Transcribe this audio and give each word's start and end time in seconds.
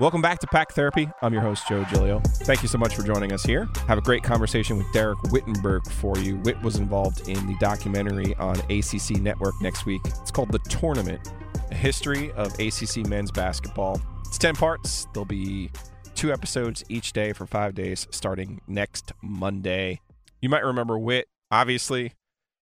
Welcome 0.00 0.22
back 0.22 0.38
to 0.38 0.46
Pack 0.46 0.72
Therapy. 0.72 1.10
I'm 1.20 1.34
your 1.34 1.42
host, 1.42 1.68
Joe 1.68 1.84
Giglio. 1.84 2.20
Thank 2.20 2.62
you 2.62 2.68
so 2.68 2.78
much 2.78 2.94
for 2.94 3.02
joining 3.02 3.32
us 3.32 3.42
here. 3.42 3.68
Have 3.86 3.98
a 3.98 4.00
great 4.00 4.22
conversation 4.22 4.78
with 4.78 4.86
Dereck 4.94 5.18
Whittenburg 5.24 5.86
for 5.92 6.16
you. 6.16 6.38
Witt 6.38 6.58
was 6.62 6.76
involved 6.76 7.28
in 7.28 7.46
the 7.46 7.54
documentary 7.60 8.34
on 8.36 8.58
ACC 8.70 9.20
Network 9.20 9.52
next 9.60 9.84
week. 9.84 10.00
It's 10.06 10.30
called 10.30 10.52
The 10.52 10.58
Tournament 10.70 11.30
A 11.70 11.74
History 11.74 12.32
of 12.32 12.58
ACC 12.58 13.06
Men's 13.08 13.30
Basketball. 13.30 14.00
It's 14.26 14.38
10 14.38 14.56
parts. 14.56 15.06
There'll 15.12 15.26
be 15.26 15.70
two 16.14 16.32
episodes 16.32 16.82
each 16.88 17.12
day 17.12 17.34
for 17.34 17.44
five 17.44 17.74
days 17.74 18.08
starting 18.10 18.62
next 18.66 19.12
Monday. 19.22 20.00
You 20.40 20.48
might 20.48 20.64
remember 20.64 20.98
Witt, 20.98 21.26
obviously, 21.50 22.14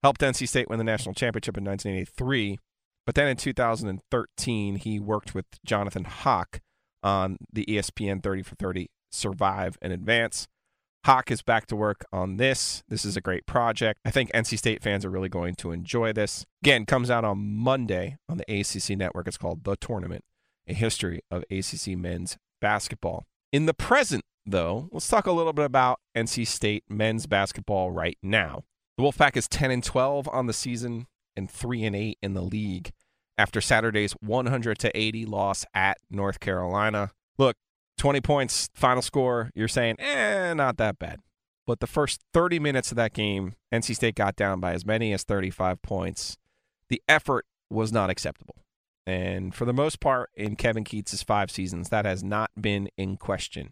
helped 0.03 0.21
NC 0.21 0.47
State 0.47 0.69
win 0.69 0.77
the 0.77 0.85
national 0.85 1.13
championship 1.13 1.57
in 1.57 1.65
1983. 1.65 2.59
But 3.05 3.15
then 3.15 3.27
in 3.27 3.35
2013, 3.35 4.77
he 4.77 5.01
worked 5.01 5.35
with 5.35 5.47
Jonathan 5.65 6.05
Hock 6.05 6.61
on 7.05 7.37
the 7.53 7.63
ESPN 7.65 8.21
30 8.21 8.41
for 8.41 8.55
30 8.55 8.89
Survive 9.11 9.77
and 9.81 9.93
Advance. 9.93 10.47
Hock 11.05 11.29
is 11.29 11.43
back 11.43 11.67
to 11.67 11.75
work 11.75 12.03
on 12.11 12.37
this. 12.37 12.83
This 12.89 13.05
is 13.05 13.15
a 13.15 13.21
great 13.21 13.45
project. 13.45 13.99
I 14.03 14.09
think 14.09 14.31
NC 14.31 14.57
State 14.57 14.81
fans 14.81 15.05
are 15.05 15.11
really 15.11 15.29
going 15.29 15.53
to 15.55 15.71
enjoy 15.71 16.11
this. 16.13 16.45
Again, 16.63 16.87
comes 16.87 17.11
out 17.11 17.23
on 17.23 17.37
Monday 17.37 18.17
on 18.27 18.37
the 18.37 18.51
ACC 18.51 18.97
network. 18.97 19.27
It's 19.27 19.37
called 19.37 19.63
The 19.63 19.75
Tournament, 19.75 20.23
a 20.67 20.73
history 20.73 21.21
of 21.29 21.45
ACC 21.51 21.95
men's 21.95 22.37
basketball. 22.59 23.23
In 23.53 23.67
the 23.67 23.73
present, 23.75 24.25
though, 24.47 24.89
let's 24.91 25.07
talk 25.07 25.27
a 25.27 25.31
little 25.31 25.53
bit 25.53 25.65
about 25.65 25.99
NC 26.17 26.47
State 26.47 26.83
men's 26.89 27.27
basketball 27.27 27.91
right 27.91 28.17
now. 28.23 28.63
The 28.97 29.03
Wolfpack 29.03 29.37
is 29.37 29.47
10 29.47 29.69
and 29.69 29.83
12 29.83 30.27
on 30.29 30.47
the 30.47 30.53
season 30.53 31.05
and 31.35 31.51
3 31.51 31.83
and 31.83 31.95
8 31.95 32.17
in 32.23 32.33
the 32.33 32.41
league 32.41 32.91
after 33.37 33.61
Saturday's 33.61 34.13
100 34.13 34.79
to 34.79 34.97
80 34.97 35.25
loss 35.25 35.65
at 35.73 35.97
North 36.09 36.39
Carolina. 36.39 37.11
Look, 37.37 37.57
20 37.97 38.21
points 38.21 38.69
final 38.73 39.01
score, 39.01 39.51
you're 39.55 39.67
saying, 39.67 39.95
"Eh, 39.99 40.53
not 40.53 40.77
that 40.77 40.99
bad." 40.99 41.19
But 41.67 41.79
the 41.79 41.87
first 41.87 42.21
30 42.33 42.59
minutes 42.59 42.91
of 42.91 42.97
that 42.97 43.13
game, 43.13 43.55
NC 43.71 43.95
State 43.95 44.15
got 44.15 44.35
down 44.35 44.59
by 44.59 44.73
as 44.73 44.85
many 44.85 45.13
as 45.13 45.23
35 45.23 45.81
points. 45.81 46.37
The 46.89 47.01
effort 47.07 47.45
was 47.69 47.91
not 47.91 48.09
acceptable. 48.09 48.55
And 49.07 49.53
for 49.53 49.65
the 49.65 49.73
most 49.73 49.99
part, 49.99 50.31
in 50.35 50.55
Kevin 50.55 50.83
Keatts' 50.83 51.23
five 51.23 51.51
seasons, 51.51 51.89
that 51.89 52.05
has 52.05 52.23
not 52.23 52.51
been 52.59 52.89
in 52.97 53.17
question. 53.17 53.71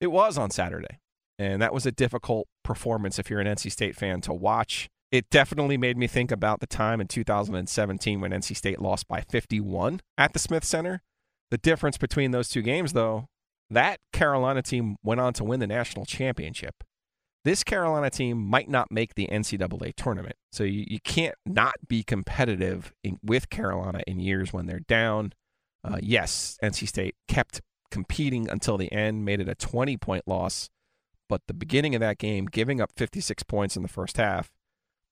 It 0.00 0.08
was 0.08 0.38
on 0.38 0.50
Saturday. 0.50 1.00
And 1.38 1.60
that 1.60 1.74
was 1.74 1.86
a 1.86 1.92
difficult 1.92 2.46
performance 2.62 3.18
if 3.18 3.28
you're 3.28 3.40
an 3.40 3.46
NC 3.46 3.70
State 3.70 3.96
fan 3.96 4.20
to 4.22 4.32
watch. 4.32 4.88
It 5.14 5.30
definitely 5.30 5.76
made 5.76 5.96
me 5.96 6.08
think 6.08 6.32
about 6.32 6.58
the 6.58 6.66
time 6.66 7.00
in 7.00 7.06
2017 7.06 8.20
when 8.20 8.32
NC 8.32 8.56
State 8.56 8.80
lost 8.80 9.06
by 9.06 9.20
51 9.20 10.00
at 10.18 10.32
the 10.32 10.40
Smith 10.40 10.64
Center. 10.64 11.02
The 11.52 11.56
difference 11.56 11.96
between 11.96 12.32
those 12.32 12.48
two 12.48 12.62
games, 12.62 12.94
though, 12.94 13.28
that 13.70 14.00
Carolina 14.12 14.60
team 14.60 14.96
went 15.04 15.20
on 15.20 15.32
to 15.34 15.44
win 15.44 15.60
the 15.60 15.68
national 15.68 16.04
championship. 16.04 16.82
This 17.44 17.62
Carolina 17.62 18.10
team 18.10 18.38
might 18.38 18.68
not 18.68 18.90
make 18.90 19.14
the 19.14 19.28
NCAA 19.28 19.94
tournament. 19.94 20.34
So 20.50 20.64
you, 20.64 20.84
you 20.88 20.98
can't 21.04 21.36
not 21.46 21.74
be 21.86 22.02
competitive 22.02 22.92
in, 23.04 23.20
with 23.22 23.48
Carolina 23.50 24.00
in 24.08 24.18
years 24.18 24.52
when 24.52 24.66
they're 24.66 24.80
down. 24.80 25.32
Uh, 25.84 25.98
yes, 26.02 26.58
NC 26.60 26.88
State 26.88 27.14
kept 27.28 27.60
competing 27.92 28.50
until 28.50 28.76
the 28.76 28.90
end, 28.90 29.24
made 29.24 29.38
it 29.38 29.48
a 29.48 29.54
20 29.54 29.96
point 29.96 30.24
loss. 30.26 30.70
But 31.28 31.42
the 31.46 31.54
beginning 31.54 31.94
of 31.94 32.00
that 32.00 32.18
game, 32.18 32.46
giving 32.46 32.80
up 32.80 32.90
56 32.96 33.44
points 33.44 33.76
in 33.76 33.82
the 33.82 33.88
first 33.88 34.16
half, 34.16 34.50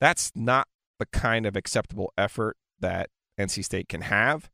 that's 0.03 0.33
not 0.35 0.67
the 0.99 1.07
kind 1.07 1.47
of 1.47 1.55
acceptable 1.55 2.13
effort 2.19 2.57
that 2.81 3.09
NC 3.39 3.65
State 3.65 3.89
can 3.89 4.01
have. 4.01 4.51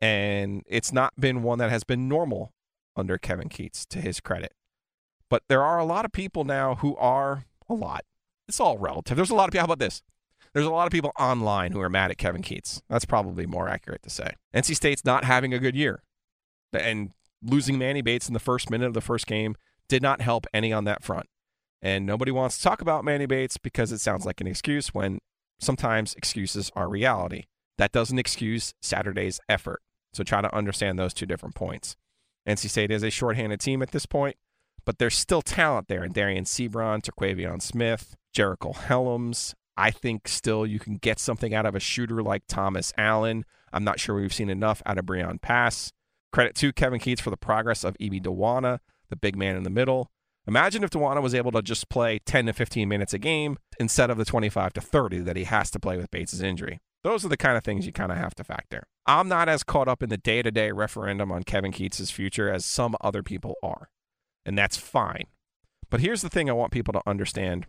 And 0.00 0.64
it's 0.66 0.92
not 0.92 1.14
been 1.18 1.44
one 1.44 1.60
that 1.60 1.70
has 1.70 1.84
been 1.84 2.08
normal 2.08 2.52
under 2.96 3.16
Kevin 3.16 3.48
Keatts, 3.48 3.86
to 3.90 4.00
his 4.00 4.18
credit. 4.18 4.54
But 5.30 5.44
there 5.48 5.62
are 5.62 5.78
a 5.78 5.84
lot 5.84 6.04
of 6.04 6.10
people 6.10 6.42
now 6.42 6.74
who 6.74 6.96
are 6.96 7.44
a 7.68 7.74
lot. 7.74 8.04
It's 8.48 8.58
all 8.58 8.76
relative. 8.76 9.16
There's 9.16 9.30
a 9.30 9.36
lot 9.36 9.48
of 9.48 9.52
people. 9.52 9.60
How 9.60 9.72
about 9.72 9.78
this? 9.78 10.02
There's 10.52 10.66
a 10.66 10.70
lot 10.70 10.86
of 10.86 10.92
people 10.92 11.12
online 11.16 11.70
who 11.70 11.80
are 11.80 11.88
mad 11.88 12.10
at 12.10 12.18
Kevin 12.18 12.42
Keatts. 12.42 12.82
That's 12.88 13.04
probably 13.04 13.46
more 13.46 13.68
accurate 13.68 14.02
to 14.02 14.10
say. 14.10 14.32
NC 14.52 14.74
State's 14.74 15.04
not 15.04 15.22
having 15.22 15.54
a 15.54 15.60
good 15.60 15.76
year. 15.76 16.02
And 16.72 17.10
losing 17.40 17.78
Manny 17.78 18.02
Bates 18.02 18.26
in 18.26 18.34
the 18.34 18.40
first 18.40 18.68
minute 18.68 18.86
of 18.86 18.94
the 18.94 19.00
first 19.00 19.28
game 19.28 19.54
did 19.88 20.02
not 20.02 20.22
help 20.22 20.46
any 20.52 20.72
on 20.72 20.84
that 20.84 21.04
front. 21.04 21.26
And 21.80 22.06
nobody 22.06 22.32
wants 22.32 22.58
to 22.58 22.64
talk 22.64 22.80
about 22.80 23.04
Manny 23.04 23.26
Bates 23.26 23.56
because 23.56 23.92
it 23.92 24.00
sounds 24.00 24.26
like 24.26 24.40
an 24.40 24.46
excuse 24.46 24.92
when 24.92 25.18
sometimes 25.60 26.14
excuses 26.14 26.70
are 26.74 26.88
reality. 26.88 27.44
That 27.76 27.92
doesn't 27.92 28.18
excuse 28.18 28.74
Saturday's 28.82 29.40
effort. 29.48 29.80
So 30.12 30.24
try 30.24 30.40
to 30.40 30.54
understand 30.54 30.98
those 30.98 31.14
two 31.14 31.26
different 31.26 31.54
points. 31.54 31.96
NC 32.48 32.70
State 32.70 32.90
is 32.90 33.02
a 33.02 33.10
shorthanded 33.10 33.60
team 33.60 33.82
at 33.82 33.90
this 33.92 34.06
point, 34.06 34.36
but 34.84 34.98
there's 34.98 35.16
still 35.16 35.42
talent 35.42 35.88
there 35.88 36.02
in 36.02 36.12
Dereon 36.12 36.42
Seabron, 36.42 37.02
Terquavion 37.02 37.60
Smith, 37.60 38.16
Jericole 38.34 38.74
Hellems. 38.74 39.54
I 39.76 39.90
think 39.90 40.26
still 40.26 40.66
you 40.66 40.80
can 40.80 40.96
get 40.96 41.20
something 41.20 41.54
out 41.54 41.66
of 41.66 41.74
a 41.74 41.80
shooter 41.80 42.22
like 42.22 42.42
Thomas 42.48 42.92
Allen. 42.96 43.44
I'm 43.72 43.84
not 43.84 44.00
sure 44.00 44.16
we've 44.16 44.32
seen 44.32 44.50
enough 44.50 44.82
out 44.86 44.98
of 44.98 45.04
Breon 45.04 45.40
Pass. 45.40 45.92
Credit 46.32 46.54
to 46.56 46.72
Kevin 46.72 46.98
Keatts 46.98 47.20
for 47.20 47.30
the 47.30 47.36
progress 47.36 47.84
of 47.84 47.96
Ibi 48.00 48.20
Dowuona, 48.20 48.80
the 49.08 49.16
big 49.16 49.36
man 49.36 49.56
in 49.56 49.62
the 49.62 49.70
middle. 49.70 50.10
Imagine 50.48 50.82
if 50.82 50.88
Dowuona 50.88 51.20
was 51.20 51.34
able 51.34 51.52
to 51.52 51.60
just 51.60 51.90
play 51.90 52.20
10 52.24 52.46
to 52.46 52.54
15 52.54 52.88
minutes 52.88 53.12
a 53.12 53.18
game 53.18 53.58
instead 53.78 54.08
of 54.08 54.16
the 54.16 54.24
25 54.24 54.72
to 54.72 54.80
30 54.80 55.18
that 55.20 55.36
he 55.36 55.44
has 55.44 55.70
to 55.70 55.78
play 55.78 55.98
with 55.98 56.10
Bates' 56.10 56.40
injury. 56.40 56.80
Those 57.04 57.22
are 57.22 57.28
the 57.28 57.36
kind 57.36 57.58
of 57.58 57.64
things 57.64 57.84
you 57.84 57.92
kind 57.92 58.10
of 58.10 58.16
have 58.16 58.34
to 58.36 58.44
factor. 58.44 58.84
I'm 59.04 59.28
not 59.28 59.50
as 59.50 59.62
caught 59.62 59.88
up 59.88 60.02
in 60.02 60.08
the 60.08 60.16
day 60.16 60.40
to 60.40 60.50
day 60.50 60.72
referendum 60.72 61.30
on 61.30 61.42
Kevin 61.42 61.70
Keatts' 61.70 62.10
future 62.10 62.50
as 62.50 62.64
some 62.64 62.96
other 63.02 63.22
people 63.22 63.56
are, 63.62 63.90
and 64.46 64.56
that's 64.56 64.78
fine. 64.78 65.24
But 65.90 66.00
here's 66.00 66.22
the 66.22 66.30
thing 66.30 66.48
I 66.48 66.54
want 66.54 66.72
people 66.72 66.94
to 66.94 67.02
understand 67.06 67.66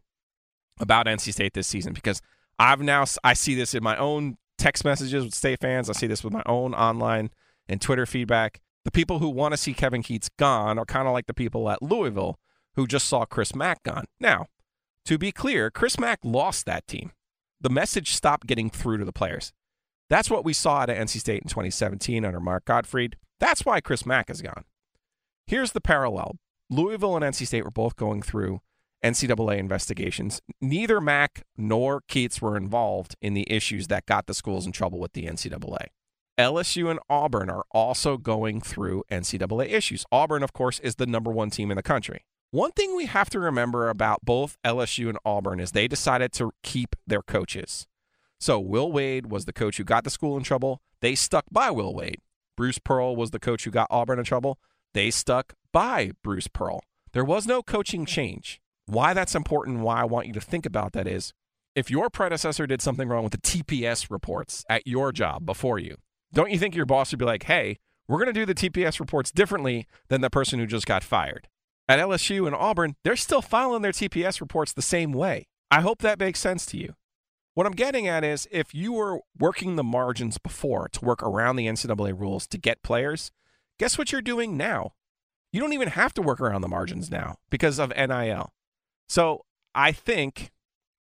about 0.79 1.05
NC 1.05 1.33
State 1.33 1.53
this 1.53 1.67
season 1.67 1.91
because 1.91 2.21
I've 2.57 2.81
now 2.81 3.03
I 3.25 3.33
see 3.33 3.55
this 3.55 3.75
in 3.75 3.83
my 3.83 3.97
own 3.97 4.37
text 4.57 4.85
messages 4.85 5.25
with 5.25 5.35
state 5.35 5.59
fans. 5.59 5.89
I 5.89 5.93
see 5.93 6.07
this 6.07 6.23
with 6.23 6.31
my 6.31 6.43
own 6.45 6.73
online 6.73 7.31
and 7.67 7.81
Twitter 7.81 8.05
feedback. 8.05 8.61
The 8.85 8.91
people 8.91 9.19
who 9.19 9.27
want 9.27 9.51
to 9.53 9.57
see 9.57 9.73
Kevin 9.73 10.01
Keatts 10.01 10.29
gone 10.39 10.79
are 10.79 10.85
kind 10.85 11.09
of 11.09 11.13
like 11.13 11.27
the 11.27 11.33
people 11.33 11.69
at 11.69 11.81
Louisville 11.81 12.39
who 12.75 12.87
just 12.87 13.07
saw 13.07 13.25
Chris 13.25 13.55
Mack 13.55 13.83
gone. 13.83 14.05
Now, 14.19 14.47
to 15.05 15.17
be 15.17 15.31
clear, 15.31 15.71
Chris 15.71 15.99
Mack 15.99 16.19
lost 16.23 16.65
that 16.65 16.87
team. 16.87 17.11
The 17.61 17.69
message 17.69 18.13
stopped 18.13 18.47
getting 18.47 18.69
through 18.69 18.99
to 18.99 19.05
the 19.05 19.11
players. 19.11 19.51
That's 20.09 20.29
what 20.29 20.45
we 20.45 20.53
saw 20.53 20.83
at 20.83 20.89
NC 20.89 21.19
State 21.19 21.43
in 21.43 21.49
2017 21.49 22.25
under 22.25 22.39
Mark 22.39 22.65
Gottfried. 22.65 23.17
That's 23.39 23.65
why 23.65 23.79
Chris 23.79 24.05
Mack 24.05 24.29
is 24.29 24.41
gone. 24.41 24.65
Here's 25.45 25.71
the 25.71 25.81
parallel 25.81 26.37
Louisville 26.69 27.15
and 27.15 27.25
NC 27.25 27.47
State 27.47 27.63
were 27.63 27.71
both 27.71 27.95
going 27.95 28.21
through 28.21 28.61
NCAA 29.03 29.57
investigations. 29.57 30.41
Neither 30.61 30.99
Mack 30.99 31.43
nor 31.57 32.01
Keatts 32.09 32.41
were 32.41 32.57
involved 32.57 33.15
in 33.21 33.33
the 33.33 33.49
issues 33.51 33.87
that 33.87 34.05
got 34.05 34.27
the 34.27 34.33
schools 34.33 34.65
in 34.65 34.71
trouble 34.71 34.99
with 34.99 35.13
the 35.13 35.25
NCAA. 35.25 35.87
LSU 36.37 36.89
and 36.89 36.99
Auburn 37.09 37.49
are 37.49 37.65
also 37.71 38.17
going 38.17 38.61
through 38.61 39.03
NCAA 39.11 39.69
issues. 39.69 40.05
Auburn, 40.11 40.43
of 40.43 40.53
course, 40.53 40.79
is 40.79 40.95
the 40.95 41.05
number 41.05 41.31
one 41.31 41.49
team 41.49 41.71
in 41.71 41.75
the 41.75 41.83
country. 41.83 42.23
One 42.51 42.71
thing 42.71 42.95
we 42.95 43.05
have 43.05 43.29
to 43.29 43.39
remember 43.39 43.89
about 43.89 44.25
both 44.25 44.57
LSU 44.65 45.07
and 45.07 45.19
Auburn 45.23 45.59
is 45.59 45.71
they 45.71 45.87
decided 45.87 46.33
to 46.33 46.51
keep 46.63 46.95
their 47.05 47.21
coaches. 47.21 47.85
So 48.39 48.59
Will 48.59 48.91
Wade 48.91 49.27
was 49.27 49.45
the 49.45 49.53
coach 49.53 49.77
who 49.77 49.83
got 49.83 50.03
the 50.03 50.09
school 50.09 50.35
in 50.35 50.41
trouble. 50.41 50.81
They 50.99 51.13
stuck 51.13 51.45
by 51.51 51.69
Will 51.69 51.93
Wade. 51.93 52.21
Bruce 52.57 52.79
Pearl 52.79 53.15
was 53.15 53.29
the 53.29 53.39
coach 53.39 53.65
who 53.65 53.71
got 53.71 53.85
Auburn 53.91 54.17
in 54.17 54.25
trouble. 54.25 54.57
They 54.95 55.11
stuck 55.11 55.53
by 55.71 56.13
Bruce 56.23 56.47
Pearl. 56.47 56.81
There 57.13 57.23
was 57.23 57.45
no 57.45 57.61
coaching 57.61 58.03
change. 58.03 58.59
Why 58.87 59.13
that's 59.13 59.35
important, 59.35 59.81
why 59.81 60.01
I 60.01 60.05
want 60.05 60.25
you 60.25 60.33
to 60.33 60.41
think 60.41 60.65
about 60.65 60.93
that 60.93 61.05
is 61.05 61.33
if 61.75 61.91
your 61.91 62.09
predecessor 62.09 62.65
did 62.65 62.81
something 62.81 63.07
wrong 63.07 63.23
with 63.23 63.33
the 63.33 63.37
TPS 63.37 64.09
reports 64.09 64.65
at 64.67 64.87
your 64.87 65.11
job 65.11 65.45
before 65.45 65.77
you, 65.77 65.97
don't 66.33 66.49
you 66.49 66.57
think 66.57 66.73
your 66.73 66.87
boss 66.87 67.11
would 67.11 67.19
be 67.19 67.25
like, 67.25 67.43
hey, 67.43 67.77
we're 68.07 68.17
going 68.17 68.33
to 68.33 68.33
do 68.33 68.47
the 68.47 68.55
TPS 68.55 68.99
reports 68.99 69.29
differently 69.31 69.85
than 70.07 70.21
the 70.21 70.31
person 70.31 70.57
who 70.57 70.65
just 70.65 70.87
got 70.87 71.03
fired? 71.03 71.47
At 71.89 71.97
LSU 71.97 72.45
and 72.45 72.55
Auburn, 72.55 72.95
they're 73.03 73.15
still 73.15 73.41
filing 73.41 73.81
their 73.81 73.91
TPS 73.91 74.39
reports 74.39 74.71
the 74.71 74.81
same 74.83 75.11
way. 75.11 75.47
I 75.71 75.81
hope 75.81 76.03
that 76.03 76.19
makes 76.19 76.39
sense 76.39 76.67
to 76.67 76.77
you. 76.77 76.93
What 77.55 77.65
I'm 77.65 77.73
getting 77.73 78.07
at 78.07 78.23
is 78.23 78.47
if 78.51 78.75
you 78.75 78.93
were 78.93 79.21
working 79.39 79.75
the 79.75 79.83
margins 79.83 80.37
before 80.37 80.87
to 80.89 81.03
work 81.03 81.23
around 81.23 81.55
the 81.55 81.65
NCAA 81.65 82.17
rules 82.17 82.45
to 82.45 82.59
get 82.59 82.83
players, 82.83 83.31
guess 83.79 83.97
what 83.97 84.11
you're 84.11 84.21
doing 84.21 84.55
now? 84.55 84.93
You 85.51 85.59
don't 85.59 85.73
even 85.73 85.89
have 85.89 86.13
to 86.13 86.21
work 86.21 86.39
around 86.39 86.61
the 86.61 86.67
margins 86.67 87.09
now 87.09 87.37
because 87.49 87.79
of 87.79 87.91
NIL. 87.97 88.53
So 89.07 89.45
I 89.73 89.91
think 89.91 90.51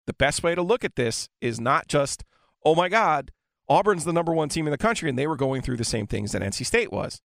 the 0.06 0.14
best 0.14 0.42
way 0.42 0.56
to 0.56 0.62
look 0.62 0.86
at 0.86 0.96
this 0.96 1.28
is 1.42 1.60
not 1.60 1.90
just, 1.90 2.24
oh 2.64 2.76
my 2.76 2.88
God, 2.88 3.32
Auburn's 3.68 4.06
the 4.06 4.14
number 4.14 4.32
one 4.32 4.48
team 4.48 4.66
in 4.66 4.72
the 4.72 4.78
country 4.78 5.10
and 5.10 5.20
they 5.20 5.28
were 5.28 5.36
going 5.36 5.62
through 5.62 5.78
the 5.78 5.84
same 5.84 6.08
things 6.08 6.32
that 6.32 6.42
NC 6.42 6.66
State 6.66 6.94
was. 6.94 7.22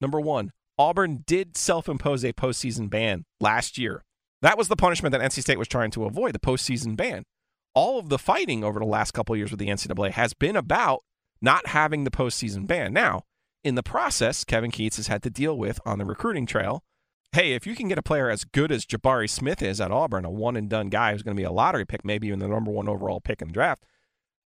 Number 0.00 0.22
one, 0.22 0.52
Auburn 0.78 1.22
did 1.26 1.56
self 1.56 1.88
impose 1.88 2.24
a 2.24 2.32
postseason 2.32 2.90
ban 2.90 3.24
last 3.40 3.78
year. 3.78 4.02
That 4.42 4.58
was 4.58 4.68
the 4.68 4.76
punishment 4.76 5.12
that 5.12 5.20
NC 5.20 5.42
State 5.42 5.58
was 5.58 5.68
trying 5.68 5.90
to 5.92 6.04
avoid 6.04 6.34
the 6.34 6.38
postseason 6.38 6.96
ban. 6.96 7.24
All 7.74 7.98
of 7.98 8.08
the 8.08 8.18
fighting 8.18 8.62
over 8.62 8.78
the 8.78 8.84
last 8.84 9.12
couple 9.12 9.36
years 9.36 9.50
with 9.50 9.60
the 9.60 9.68
NCAA 9.68 10.10
has 10.12 10.34
been 10.34 10.56
about 10.56 11.02
not 11.40 11.68
having 11.68 12.04
the 12.04 12.10
postseason 12.10 12.66
ban. 12.66 12.92
Now, 12.92 13.22
in 13.62 13.74
the 13.74 13.82
process, 13.82 14.44
Kevin 14.44 14.70
Keatts 14.70 14.96
has 14.96 15.06
had 15.06 15.22
to 15.22 15.30
deal 15.30 15.56
with 15.56 15.80
on 15.86 15.98
the 15.98 16.04
recruiting 16.04 16.46
trail. 16.46 16.84
Hey, 17.32 17.54
if 17.54 17.66
you 17.66 17.74
can 17.74 17.88
get 17.88 17.98
a 17.98 18.02
player 18.02 18.30
as 18.30 18.44
good 18.44 18.70
as 18.70 18.86
Jabari 18.86 19.28
Smith 19.28 19.60
is 19.60 19.80
at 19.80 19.90
Auburn, 19.90 20.24
a 20.24 20.30
one 20.30 20.56
and 20.56 20.68
done 20.68 20.88
guy 20.88 21.12
who's 21.12 21.22
going 21.22 21.36
to 21.36 21.40
be 21.40 21.44
a 21.44 21.50
lottery 21.50 21.84
pick, 21.84 22.04
maybe 22.04 22.28
even 22.28 22.38
the 22.38 22.46
number 22.46 22.70
one 22.70 22.88
overall 22.88 23.20
pick 23.20 23.42
in 23.42 23.48
the 23.48 23.54
draft, 23.54 23.84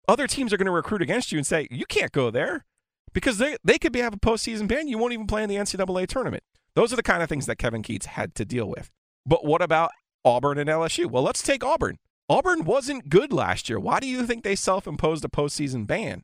other 0.08 0.28
teams 0.28 0.52
are 0.52 0.58
going 0.58 0.66
to 0.66 0.72
recruit 0.72 1.02
against 1.02 1.32
you 1.32 1.38
and 1.38 1.48
say, 1.48 1.68
you 1.72 1.86
can't 1.86 2.12
go 2.12 2.30
there 2.30 2.66
because 3.14 3.38
they, 3.38 3.58
they 3.64 3.78
could 3.78 3.92
be 3.94 4.00
have 4.00 4.14
a 4.14 4.18
postseason 4.18 4.68
ban. 4.68 4.88
You 4.88 4.98
won't 4.98 5.14
even 5.14 5.28
play 5.28 5.44
in 5.44 5.50
the 5.50 5.56
NCAA 5.56 6.08
tournament. 6.08 6.44
Those 6.76 6.92
are 6.92 6.96
the 6.96 7.04
kind 7.04 7.22
of 7.22 7.30
things 7.30 7.46
that 7.46 7.58
Kevin 7.58 7.84
Keatts 7.84 8.06
had 8.06 8.36
to 8.36 8.46
deal 8.46 8.68
with. 8.68 8.90
But 9.26 9.46
what 9.46 9.62
about 9.62 9.92
Auburn 10.26 10.58
and 10.58 10.70
LSU? 10.70 11.06
Well, 11.06 11.24
let's 11.24 11.44
take 11.44 11.64
Auburn. 11.64 11.98
Auburn 12.30 12.64
wasn't 12.64 13.10
good 13.10 13.32
last 13.32 13.70
year. 13.70 13.80
Why 13.80 14.00
do 14.00 14.08
you 14.08 14.26
think 14.26 14.44
they 14.44 14.56
self 14.56 14.88
imposed 14.88 15.24
a 15.24 15.28
postseason 15.28 15.86
ban? 15.86 16.24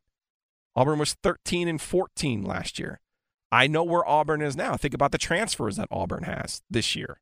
Auburn 0.76 1.00
was 1.00 1.16
13 1.24 1.68
and 1.68 1.82
14 1.82 2.44
last 2.44 2.80
year. 2.80 3.00
I 3.52 3.68
know 3.68 3.84
where 3.84 4.08
Auburn 4.08 4.42
is 4.42 4.56
now. 4.56 4.78
Think 4.78 4.94
about 4.94 5.12
the 5.12 5.18
transfers 5.18 5.76
that 5.78 5.88
Auburn 5.92 6.24
has 6.24 6.62
this 6.70 6.96
year. 6.96 7.20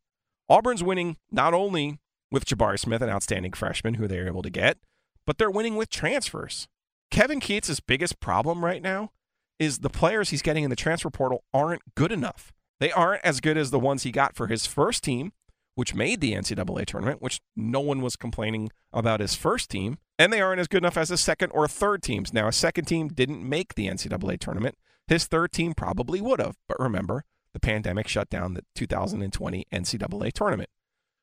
Auburn's 0.50 0.84
winning 0.84 1.18
not 1.32 1.54
only 1.54 2.00
with 2.32 2.46
Jabari 2.46 2.80
Smith, 2.80 3.02
an 3.02 3.10
outstanding 3.10 3.54
freshman 3.54 3.96
who 3.96 4.08
they're 4.08 4.28
able 4.28 4.42
to 4.42 4.50
get, 4.50 4.78
but 5.26 5.38
they're 5.38 5.52
winning 5.52 5.76
with 5.76 5.90
transfers. 5.90 6.68
Kevin 7.10 7.40
Keatts' 7.40 7.80
biggest 7.86 8.20
problem 8.20 8.64
right 8.64 8.82
now 8.82 9.12
is 9.60 9.80
the 9.80 9.90
players 9.90 10.30
he's 10.30 10.42
getting 10.42 10.64
in 10.64 10.70
the 10.70 10.76
transfer 10.76 11.10
portal 11.10 11.44
aren't 11.54 11.82
good 11.96 12.12
enough. 12.12 12.54
They 12.80 12.92
aren't 12.92 13.26
as 13.26 13.40
good 13.40 13.58
as 13.58 13.72
the 13.72 13.80
ones 13.80 14.04
he 14.04 14.12
got 14.12 14.36
for 14.36 14.48
his 14.48 14.68
first 14.68 15.04
team, 15.04 15.34
which 15.76 15.96
made 15.96 16.22
the 16.22 16.34
NCAA 16.34 16.86
tournament, 16.86 17.22
which 17.22 17.42
no 17.56 17.80
one 17.80 18.02
was 18.02 18.16
complaining 18.16 18.70
about 18.94 19.20
his 19.20 19.36
first 19.36 19.70
team. 19.70 19.98
And 20.20 20.32
they 20.34 20.42
aren't 20.42 20.60
as 20.60 20.68
good 20.68 20.84
enough 20.84 20.98
as 20.98 21.10
his 21.10 21.22
second 21.22 21.52
or 21.52 21.68
third 21.68 22.02
teams. 22.02 22.34
Now, 22.34 22.48
a 22.48 22.52
second 22.52 22.86
team 22.86 23.08
didn't 23.08 23.48
make 23.48 23.76
the 23.76 23.88
NCAA 23.88 24.40
tournament. 24.40 24.76
His 25.08 25.26
third 25.26 25.52
team 25.52 25.74
probably 25.74 26.22
would 26.22 26.40
have. 26.40 26.56
But 26.68 26.80
remember, 26.80 27.24
the 27.54 27.60
pandemic 27.60 28.08
shut 28.08 28.30
down 28.30 28.54
the 28.54 28.64
2020 28.76 29.66
NCAA 29.72 30.34
tournament. 30.34 30.70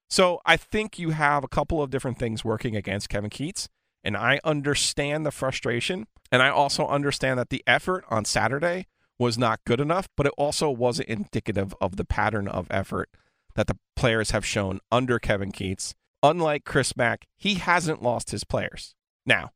So 0.08 0.40
I 0.46 0.56
think 0.56 0.98
you 0.98 1.10
have 1.10 1.44
a 1.44 1.48
couple 1.48 1.82
of 1.82 1.90
different 1.90 2.19
things 2.19 2.44
working 2.44 2.76
against 2.76 3.08
Kevin 3.08 3.31
Keatts. 3.31 3.69
And 4.05 4.17
I 4.17 4.39
understand 4.45 5.25
the 5.25 5.31
frustration. 5.31 6.06
And 6.31 6.43
I 6.43 6.51
also 6.51 6.87
understand 6.87 7.39
that 7.39 7.49
the 7.49 7.65
effort 7.67 8.05
on 8.11 8.25
Saturday 8.25 8.87
was 9.19 9.39
not 9.39 9.65
good 9.65 9.81
enough, 9.81 10.09
but 10.17 10.27
it 10.27 10.33
also 10.37 10.71
wasn't 10.71 11.09
indicative 11.09 11.75
of 11.81 11.97
the 11.97 12.05
pattern 12.05 12.49
of 12.49 12.67
effort 12.71 13.09
that 13.55 13.67
the 13.67 13.79
players 13.97 14.33
have 14.33 14.45
shown 14.45 14.81
under 14.91 15.19
Kevin 15.19 15.53
Keatts. 15.53 15.95
Unlike 16.23 16.65
Chris 16.65 16.97
Mack, 16.97 17.27
he 17.37 17.55
hasn't 17.55 18.03
lost 18.03 18.31
his 18.31 18.45
players. 18.45 18.95
Now, 19.25 19.51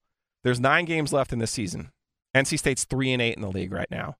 there's 0.45 0.61
nine 0.61 0.85
games 0.85 1.12
left 1.12 1.33
in 1.33 1.39
this 1.39 1.50
season. 1.50 1.91
NC 2.35 2.59
State's 2.59 2.85
three 2.85 3.12
and 3.12 3.21
eight 3.21 3.37
in 3.37 3.43
the 3.43 3.50
league 3.50 3.73
right 3.73 3.91
now. 3.91 4.17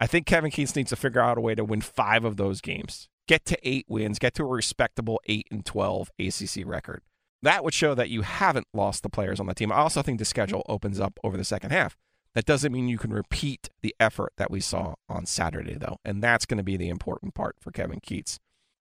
I 0.00 0.06
think 0.06 0.26
Kevin 0.26 0.50
Keatts 0.50 0.76
needs 0.76 0.90
to 0.90 0.96
figure 0.96 1.20
out 1.20 1.38
a 1.38 1.40
way 1.40 1.54
to 1.54 1.64
win 1.64 1.80
five 1.80 2.24
of 2.24 2.36
those 2.36 2.60
games. 2.60 3.08
Get 3.26 3.44
to 3.46 3.58
eight 3.62 3.86
wins, 3.88 4.18
get 4.18 4.34
to 4.34 4.42
a 4.42 4.46
respectable 4.46 5.20
eight 5.26 5.46
and 5.50 5.64
twelve 5.64 6.10
ACC 6.18 6.66
record. 6.66 7.02
That 7.44 7.62
would 7.62 7.74
show 7.74 7.94
that 7.94 8.08
you 8.08 8.22
haven't 8.22 8.66
lost 8.72 9.02
the 9.02 9.10
players 9.10 9.38
on 9.38 9.44
the 9.44 9.54
team. 9.54 9.70
I 9.70 9.76
also 9.76 10.00
think 10.00 10.18
the 10.18 10.24
schedule 10.24 10.64
opens 10.66 10.98
up 10.98 11.20
over 11.22 11.36
the 11.36 11.44
second 11.44 11.72
half. 11.72 11.94
That 12.34 12.46
doesn't 12.46 12.72
mean 12.72 12.88
you 12.88 12.96
can 12.96 13.12
repeat 13.12 13.68
the 13.82 13.94
effort 14.00 14.32
that 14.38 14.50
we 14.50 14.60
saw 14.60 14.94
on 15.10 15.26
Saturday, 15.26 15.74
though. 15.74 15.98
And 16.06 16.22
that's 16.22 16.46
going 16.46 16.56
to 16.56 16.64
be 16.64 16.78
the 16.78 16.88
important 16.88 17.34
part 17.34 17.56
for 17.60 17.70
Kevin 17.70 18.00
Keatts. 18.00 18.38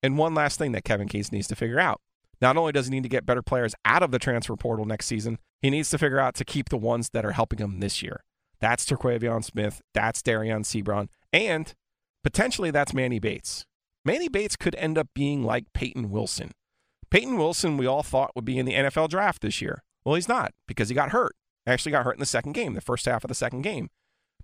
And 0.02 0.18
one 0.18 0.34
last 0.34 0.58
thing 0.58 0.72
that 0.72 0.82
Kevin 0.82 1.08
Keatts 1.08 1.30
needs 1.30 1.46
to 1.46 1.54
figure 1.54 1.78
out. 1.78 2.00
Not 2.42 2.56
only 2.56 2.72
does 2.72 2.86
he 2.86 2.90
need 2.90 3.04
to 3.04 3.08
get 3.08 3.24
better 3.24 3.42
players 3.42 3.76
out 3.84 4.02
of 4.02 4.10
the 4.10 4.18
transfer 4.18 4.56
portal 4.56 4.84
next 4.84 5.06
season, 5.06 5.38
he 5.62 5.70
needs 5.70 5.90
to 5.90 5.98
figure 5.98 6.18
out 6.18 6.34
to 6.34 6.44
keep 6.44 6.68
the 6.68 6.76
ones 6.76 7.10
that 7.10 7.24
are 7.24 7.32
helping 7.32 7.60
him 7.60 7.78
this 7.78 8.02
year. 8.02 8.24
That's 8.58 8.84
Terquavion 8.84 9.44
Smith, 9.44 9.80
that's 9.94 10.20
Dereon 10.20 10.64
Seabron, 10.64 11.08
and 11.32 11.72
potentially 12.24 12.72
that's 12.72 12.92
Manny 12.92 13.20
Bates. 13.20 13.64
Manny 14.04 14.28
Bates 14.28 14.56
could 14.56 14.74
end 14.74 14.98
up 14.98 15.08
being 15.14 15.44
like 15.44 15.72
Peyton 15.72 16.10
Wilson. 16.10 16.50
Peyton 17.10 17.36
Wilson, 17.36 17.76
we 17.76 17.86
all 17.86 18.02
thought 18.02 18.34
would 18.34 18.44
be 18.44 18.58
in 18.58 18.66
the 18.66 18.74
NFL 18.74 19.08
draft 19.08 19.42
this 19.42 19.62
year. 19.62 19.82
Well, 20.04 20.14
he's 20.14 20.28
not 20.28 20.52
because 20.66 20.88
he 20.88 20.94
got 20.94 21.10
hurt. 21.10 21.34
Actually, 21.66 21.92
got 21.92 22.04
hurt 22.04 22.16
in 22.16 22.20
the 22.20 22.26
second 22.26 22.52
game, 22.52 22.74
the 22.74 22.80
first 22.80 23.04
half 23.06 23.24
of 23.24 23.28
the 23.28 23.34
second 23.34 23.62
game. 23.62 23.90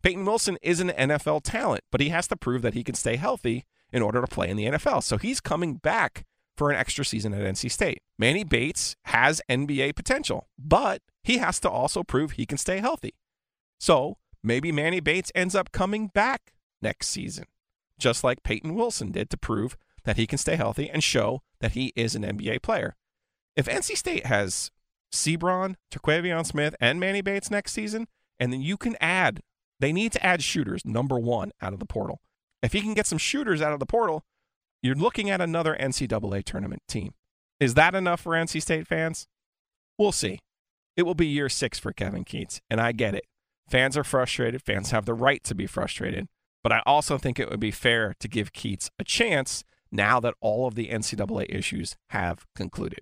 Peyton 0.03 0.27
Wilson 0.27 0.59
is 0.61 0.81
an 0.81 0.91
NFL 0.91 1.41
talent, 1.43 1.83
but 1.91 2.01
he 2.03 2.11
has 2.11 2.29
to 2.29 2.37
prove 2.37 2.61
that 2.63 2.75
he 2.75 2.85
can 2.85 2.95
stay 2.95 3.17
healthy 3.17 3.65
in 3.91 4.03
order 4.03 4.21
to 4.21 4.27
play 4.27 4.51
in 4.51 4.57
the 4.57 4.67
NFL. 4.67 5.03
So 5.03 5.17
he's 5.17 5.41
coming 5.41 5.77
back 5.77 6.25
for 6.57 6.71
an 6.71 6.77
extra 6.77 7.05
season 7.05 7.33
at 7.33 7.41
NC 7.41 7.71
State. 7.71 8.03
Manny 8.19 8.45
Bates 8.45 8.97
has 9.07 9.41
NBA 9.49 9.97
potential, 9.97 10.49
but 10.59 11.01
he 11.23 11.39
has 11.39 11.59
to 11.61 11.71
also 11.71 12.03
prove 12.03 12.33
he 12.33 12.45
can 12.47 12.59
stay 12.59 12.79
healthy. 12.79 13.15
So 13.81 14.19
maybe 14.43 14.71
Manny 14.71 15.01
Bates 15.01 15.33
ends 15.35 15.55
up 15.55 15.73
coming 15.73 16.09
back 16.09 16.53
next 16.83 17.09
season, 17.09 17.45
just 17.99 18.23
like 18.23 18.43
Peyton 18.43 18.75
Wilson 18.75 19.11
did 19.11 19.31
to 19.31 19.37
prove 19.37 19.77
that 20.05 20.17
he 20.17 20.27
can 20.27 20.39
stay 20.39 20.57
healthy 20.57 20.91
and 20.91 21.03
show 21.03 21.43
that 21.61 21.73
he 21.73 21.93
is 21.97 22.15
an 22.15 22.23
NBA 22.23 22.63
player. 22.63 22.97
If 23.57 23.67
NC 23.67 23.97
State 23.97 24.27
has 24.27 24.71
Seabron, 25.13 25.77
Terquavion 25.91 26.45
Smith, 26.45 26.75
and 26.81 27.01
Manny 27.01 27.21
Bates 27.21 27.51
next 27.51 27.73
season, 27.73 28.09
and 28.39 28.53
then 28.53 28.61
you 28.61 28.77
can 28.77 28.97
add, 29.01 29.41
they 29.81 29.93
need 29.93 30.13
to 30.13 30.25
add 30.25 30.43
shooters, 30.43 30.85
number 30.85 31.19
one, 31.19 31.53
out 31.63 31.73
of 31.73 31.79
the 31.79 31.87
portal. 31.87 32.21
If 32.63 32.73
he 32.73 32.81
can 32.81 32.95
get 32.95 33.07
some 33.07 33.19
shooters 33.19 33.63
out 33.63 33.73
of 33.73 33.81
the 33.81 33.87
portal, 33.87 34.25
you're 34.83 34.95
looking 34.95 35.31
at 35.31 35.41
another 35.41 35.77
NCAA 35.81 36.45
tournament 36.45 36.83
team. 36.89 37.15
Is 37.61 37.75
that 37.75 37.95
enough 37.95 38.21
for 38.21 38.33
NC 38.33 38.61
State 38.61 38.87
fans? 38.87 39.27
We'll 39.99 40.13
see. 40.13 40.41
It 40.97 41.05
will 41.05 41.15
be 41.15 41.27
year 41.27 41.49
six 41.49 41.79
for 41.79 41.93
Kevin 41.93 42.25
Keatts, 42.25 42.61
and 42.69 42.81
I 42.81 42.93
get 42.93 43.15
it. 43.15 43.25
Fans 43.69 43.97
are 43.97 44.05
frustrated. 44.05 44.63
Fans 44.63 44.91
have 44.91 45.07
the 45.07 45.15
right 45.15 45.43
to 45.45 45.55
be 45.55 45.67
frustrated. 45.67 46.29
But 46.63 46.73
I 46.73 46.83
also 46.87 47.19
think 47.19 47.39
it 47.39 47.51
would 47.51 47.61
be 47.61 47.71
fair 47.71 48.15
to 48.21 48.29
give 48.29 48.53
Keatts 48.53 48.91
a 48.99 49.05
chance 49.05 49.65
now 49.95 50.21
that 50.21 50.35
all 50.41 50.67
of 50.67 50.75
the 50.75 50.89
NCAA 50.89 51.47
issues 51.49 51.97
have 52.11 52.45
concluded. 52.55 53.01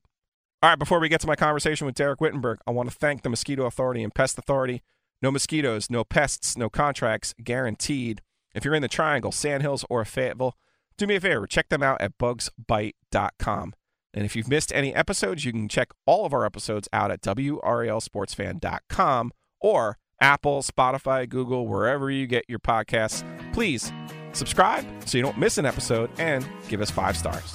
All 0.63 0.71
right, 0.71 0.79
before 0.79 1.01
we 1.01 1.09
get 1.09 1.21
to 1.23 1.27
my 1.27 1.35
conversation 1.35 1.87
with 1.87 1.97
Dereck 1.97 2.19
Whittenburg, 2.19 2.59
I 2.67 2.71
want 2.71 2.89
to 2.89 2.95
thank 2.95 3.23
the 3.23 3.29
Mosquito 3.29 3.65
Authority 3.65 4.05
and 4.05 4.15
Pest 4.15 4.39
Authority. 4.39 4.83
No 5.21 5.33
mosquitoes, 5.33 5.91
no 5.91 6.05
pests, 6.05 6.57
no 6.57 6.71
contracts 6.71 7.35
guaranteed. 7.43 8.23
If 8.55 8.65
you're 8.65 8.75
in 8.75 8.83
the 8.83 8.89
Triangle, 8.89 9.33
Sandhills, 9.33 9.85
or 9.91 10.05
Fayetteville, 10.05 10.57
do 10.97 11.05
me 11.07 11.17
a 11.17 11.21
favor, 11.21 11.49
check 11.49 11.69
them 11.69 11.83
out 11.83 12.01
at 12.01 12.17
bugsbite.com. 12.19 13.75
And 14.15 14.25
if 14.25 14.37
you've 14.37 14.49
missed 14.49 14.73
any 14.75 14.95
episodes, 14.95 15.45
you 15.45 15.51
can 15.53 15.69
check 15.69 15.89
all 16.07 16.25
of 16.27 16.35
our 16.35 16.45
episodes 16.45 16.89
out 16.93 17.11
at 17.11 17.23
WRALSportsFan.com 17.23 19.33
or 19.61 19.99
Apple, 20.21 20.63
Spotify, 20.63 21.29
Google, 21.29 21.67
wherever 21.67 22.09
you 22.11 22.27
get 22.27 22.45
your 22.49 22.61
podcasts. 22.61 23.25
Please 23.53 23.93
subscribe 24.33 24.85
so 25.07 25.19
you 25.19 25.23
don't 25.23 25.39
miss 25.39 25.59
an 25.59 25.67
episode 25.67 26.11
and 26.19 26.47
give 26.69 26.81
us 26.81 26.91
five 26.91 27.17
stars. 27.17 27.55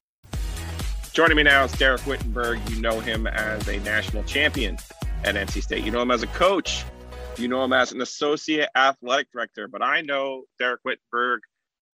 Joining 1.13 1.35
me 1.35 1.43
now 1.43 1.65
is 1.65 1.73
Dereck 1.73 1.99
Whittenburg. 1.99 2.69
You 2.69 2.81
know 2.81 3.01
him 3.01 3.27
as 3.27 3.67
a 3.67 3.79
national 3.79 4.23
champion 4.23 4.77
at 5.25 5.35
NC 5.35 5.61
State. 5.61 5.83
You 5.83 5.91
know 5.91 6.01
him 6.01 6.09
as 6.09 6.23
a 6.23 6.27
coach. 6.27 6.85
You 7.37 7.49
know 7.49 7.65
him 7.65 7.73
as 7.73 7.91
an 7.91 7.99
associate 7.99 8.69
athletic 8.77 9.29
director. 9.33 9.67
But 9.67 9.83
I 9.83 9.99
know 9.99 10.45
Dereck 10.59 10.77
Whittenburg 10.87 11.39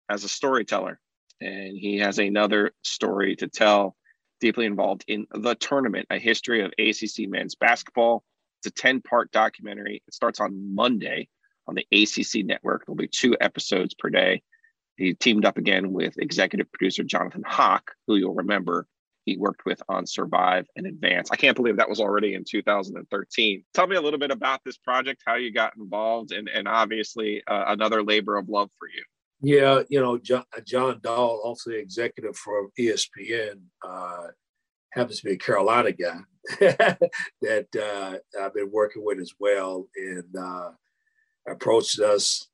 as 0.08 0.24
a 0.24 0.28
storyteller, 0.28 0.98
and 1.40 1.78
he 1.78 1.98
has 1.98 2.18
another 2.18 2.72
story 2.82 3.36
to 3.36 3.46
tell. 3.46 3.94
Deeply 4.40 4.66
involved 4.66 5.04
in 5.06 5.28
the 5.32 5.54
tournament, 5.54 6.08
a 6.10 6.18
history 6.18 6.64
of 6.64 6.72
ACC 6.76 7.28
men's 7.28 7.54
basketball. 7.54 8.24
It's 8.58 8.76
a 8.76 8.82
10 8.82 9.00
part 9.00 9.30
documentary. 9.30 10.02
It 10.08 10.12
starts 10.12 10.40
on 10.40 10.74
Monday 10.74 11.28
on 11.68 11.76
the 11.76 11.86
ACC 11.92 12.44
network. 12.44 12.84
There'll 12.84 12.96
be 12.96 13.06
two 13.06 13.36
episodes 13.40 13.94
per 13.94 14.10
day. 14.10 14.42
He 14.96 15.14
teamed 15.14 15.44
up 15.44 15.56
again 15.56 15.92
with 15.92 16.18
executive 16.18 16.70
producer 16.72 17.04
Jonathan 17.04 17.44
Hock, 17.46 17.92
who 18.08 18.16
you'll 18.16 18.34
remember 18.34 18.88
he 19.24 19.36
worked 19.36 19.64
with 19.64 19.82
on 19.88 20.06
Survive 20.06 20.66
and 20.76 20.86
Advance. 20.86 21.30
I 21.30 21.36
can't 21.36 21.56
believe 21.56 21.76
that 21.78 21.88
was 21.88 22.00
already 22.00 22.34
in 22.34 22.44
2013. 22.44 23.64
Tell 23.72 23.86
me 23.86 23.96
a 23.96 24.00
little 24.00 24.18
bit 24.18 24.30
about 24.30 24.60
this 24.64 24.76
project, 24.76 25.22
how 25.26 25.36
you 25.36 25.52
got 25.52 25.76
involved, 25.76 26.32
and, 26.32 26.48
and 26.48 26.68
obviously 26.68 27.42
uh, 27.46 27.64
another 27.68 28.02
labor 28.02 28.36
of 28.36 28.48
love 28.48 28.70
for 28.78 28.88
you. 28.88 29.02
Yeah, 29.40 29.82
you 29.88 30.00
know, 30.00 30.18
John, 30.18 30.44
John 30.66 31.00
Dahl, 31.02 31.40
also 31.42 31.70
the 31.70 31.78
executive 31.78 32.36
for 32.36 32.68
ESPN, 32.78 33.60
uh, 33.86 34.28
happens 34.92 35.20
to 35.20 35.26
be 35.26 35.32
a 35.32 35.38
Carolina 35.38 35.92
guy 35.92 36.20
that 37.40 37.68
uh, 37.76 38.40
I've 38.40 38.54
been 38.54 38.70
working 38.70 39.04
with 39.04 39.18
as 39.18 39.32
well, 39.38 39.88
and 39.96 40.36
uh, 40.38 40.70
approached 41.48 41.98
us 41.98 42.48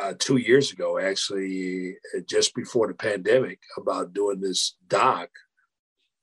uh, 0.00 0.14
two 0.18 0.36
years 0.36 0.72
ago, 0.72 0.98
actually, 0.98 1.96
just 2.28 2.54
before 2.54 2.88
the 2.88 2.94
pandemic, 2.94 3.60
about 3.76 4.12
doing 4.12 4.40
this 4.40 4.74
doc 4.88 5.28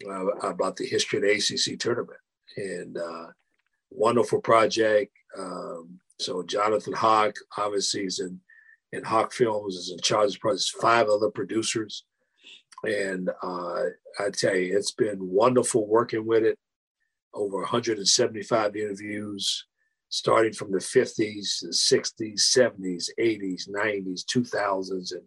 uh, 0.10 0.48
about 0.48 0.76
the 0.76 0.86
history 0.86 1.18
of 1.18 1.24
the 1.24 1.32
ACC 1.32 1.80
tournament. 1.80 2.20
And 2.58 2.98
uh, 2.98 3.28
wonderful 3.90 4.42
project. 4.42 5.12
Um, 5.38 6.00
so 6.20 6.44
Jonathan 6.44 6.94
Hock, 6.94 7.36
obviously, 7.58 8.02
is 8.02 8.20
in, 8.20 8.40
in 8.92 9.04
Hock 9.04 9.34
Films, 9.34 9.76
is 9.76 9.92
in 9.92 10.00
charge 10.00 10.36
of 10.36 10.42
the. 10.42 10.70
Five 10.80 11.08
other 11.08 11.30
producers. 11.30 12.06
And 12.84 13.30
uh, 13.42 13.84
I 14.20 14.30
tell 14.32 14.56
you, 14.56 14.78
it's 14.78 14.92
been 14.92 15.18
wonderful 15.20 15.88
working 15.88 16.26
with 16.26 16.44
it. 16.44 16.58
Over 17.34 17.60
175 17.60 18.76
interviews, 18.76 19.66
starting 20.10 20.54
from 20.54 20.72
the 20.72 20.78
50s, 20.78 21.62
the 21.62 21.70
60s, 21.70 22.36
70s, 22.36 23.10
80s, 23.20 23.70
90s, 23.70 24.24
2000s, 24.26 25.14
and 25.14 25.24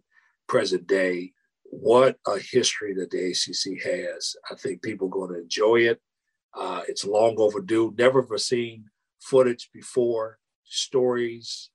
present 0.47 0.87
day 0.87 1.33
what 1.69 2.17
a 2.25 2.39
history 2.39 2.93
that 2.95 3.11
the 3.11 3.31
ACC 3.31 3.81
has. 3.83 4.35
I 4.49 4.55
think 4.55 4.81
people 4.81 5.07
are 5.07 5.11
going 5.11 5.33
to 5.33 5.41
enjoy 5.41 5.77
it. 5.81 5.99
Uh, 6.55 6.81
it's 6.87 7.05
long 7.05 7.35
overdue. 7.37 7.93
Never 7.97 8.23
ever 8.23 8.37
seen 8.37 8.85
footage 9.21 9.69
before, 9.73 10.39
stories. 10.63 11.69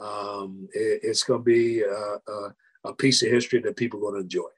Um, 0.00 0.68
it, 0.72 1.00
it's 1.02 1.22
going 1.22 1.40
to 1.40 1.44
be 1.44 1.82
a, 1.82 2.16
a, 2.28 2.54
a, 2.84 2.94
piece 2.94 3.22
of 3.22 3.30
history 3.30 3.60
that 3.60 3.76
people 3.76 4.00
are 4.00 4.02
going 4.02 4.14
to 4.14 4.20
enjoy. 4.20 4.48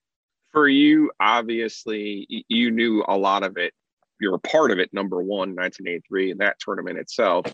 For 0.53 0.69
you, 0.69 1.11
obviously, 1.21 2.45
you 2.49 2.71
knew 2.71 3.05
a 3.07 3.17
lot 3.17 3.43
of 3.43 3.59
it. 3.59 3.75
You're 4.19 4.37
a 4.37 4.41
part 4.41 4.71
of 4.71 4.79
it, 4.79 4.95
number 4.95 5.19
one, 5.19 5.55
1983, 5.55 6.31
and 6.31 6.41
that 6.41 6.59
tournament 6.59 6.99
itself, 6.99 7.45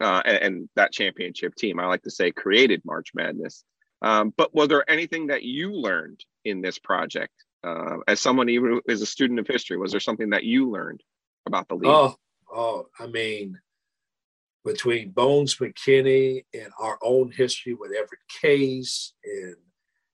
uh, 0.00 0.22
and, 0.24 0.36
and 0.36 0.68
that 0.74 0.92
championship 0.92 1.54
team. 1.54 1.78
I 1.78 1.86
like 1.86 2.02
to 2.02 2.10
say 2.10 2.30
created 2.30 2.80
March 2.86 3.10
Madness. 3.14 3.64
Um, 4.00 4.32
but 4.36 4.54
was 4.54 4.68
there 4.68 4.88
anything 4.88 5.26
that 5.26 5.42
you 5.42 5.72
learned 5.72 6.20
in 6.48 6.60
this 6.60 6.78
project 6.78 7.32
uh, 7.64 7.96
as 8.06 8.20
someone 8.20 8.48
even 8.48 8.80
as 8.88 9.02
a 9.02 9.06
student 9.06 9.40
of 9.40 9.46
history? 9.46 9.76
Was 9.76 9.90
there 9.90 10.00
something 10.00 10.30
that 10.30 10.44
you 10.44 10.70
learned 10.70 11.02
about 11.46 11.68
the 11.68 11.74
league? 11.74 11.86
Oh, 11.86 12.16
oh, 12.52 12.86
I 12.98 13.06
mean, 13.06 13.58
between 14.64 15.10
Bones 15.10 15.56
McKinney 15.56 16.44
and 16.54 16.70
our 16.78 16.98
own 17.02 17.32
history 17.32 17.74
with 17.74 17.92
Everett 17.92 18.20
Case 18.40 19.14
and 19.24 19.56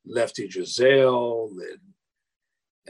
Lefty 0.07 0.49
Driesell 0.49 1.51
and 1.51 1.81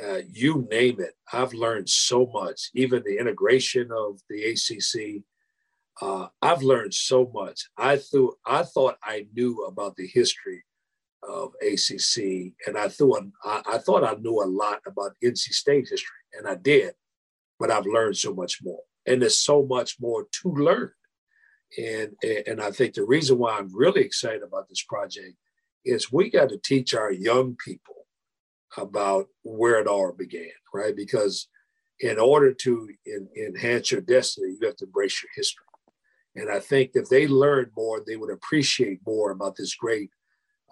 uh, 0.02 0.20
you 0.32 0.66
name 0.70 1.00
it, 1.00 1.14
I've 1.32 1.54
learned 1.54 1.88
so 1.88 2.26
much. 2.32 2.70
Even 2.74 3.04
the 3.04 3.18
integration 3.18 3.90
of 3.92 4.20
the 4.28 4.44
ACC, 4.44 5.22
uh, 6.02 6.26
I've 6.42 6.62
learned 6.62 6.94
so 6.94 7.30
much. 7.32 7.68
I 7.78 7.98
thought 7.98 8.36
I 8.44 8.64
thought 8.64 8.98
I 9.04 9.28
knew 9.34 9.64
about 9.64 9.94
the 9.94 10.08
history 10.08 10.64
of 11.28 11.52
ACC, 11.62 12.52
and 12.66 12.76
I 12.76 12.88
thought 12.88 13.24
I, 13.44 13.62
I 13.66 13.78
thought 13.78 14.04
I 14.04 14.14
knew 14.20 14.42
a 14.42 14.46
lot 14.46 14.80
about 14.86 15.12
NC 15.22 15.52
State 15.52 15.88
history, 15.88 16.16
and 16.36 16.46
I 16.46 16.56
did, 16.56 16.94
but 17.58 17.70
I've 17.70 17.86
learned 17.86 18.16
so 18.16 18.34
much 18.34 18.60
more, 18.62 18.82
and 19.06 19.22
there's 19.22 19.38
so 19.38 19.64
much 19.64 19.96
more 20.00 20.26
to 20.42 20.48
learn, 20.50 20.90
and 21.78 22.12
and 22.46 22.60
I 22.60 22.70
think 22.70 22.94
the 22.94 23.04
reason 23.04 23.38
why 23.38 23.56
I'm 23.56 23.74
really 23.74 24.02
excited 24.02 24.42
about 24.42 24.68
this 24.68 24.82
project 24.82 25.36
is 25.84 26.12
we 26.12 26.30
got 26.30 26.48
to 26.48 26.58
teach 26.58 26.94
our 26.94 27.12
young 27.12 27.56
people 27.56 28.06
about 28.76 29.26
where 29.42 29.80
it 29.80 29.86
all 29.86 30.12
began, 30.12 30.50
right? 30.72 30.96
Because 30.96 31.48
in 32.00 32.18
order 32.18 32.52
to 32.52 32.88
in, 33.06 33.28
enhance 33.36 33.92
your 33.92 34.00
destiny, 34.00 34.56
you 34.60 34.66
have 34.66 34.76
to 34.76 34.86
embrace 34.86 35.22
your 35.22 35.30
history. 35.34 35.64
And 36.36 36.50
I 36.50 36.58
think 36.58 36.92
if 36.94 37.08
they 37.08 37.28
learn 37.28 37.70
more, 37.76 38.02
they 38.04 38.16
would 38.16 38.32
appreciate 38.32 39.00
more 39.06 39.30
about 39.30 39.56
this 39.56 39.74
great 39.74 40.10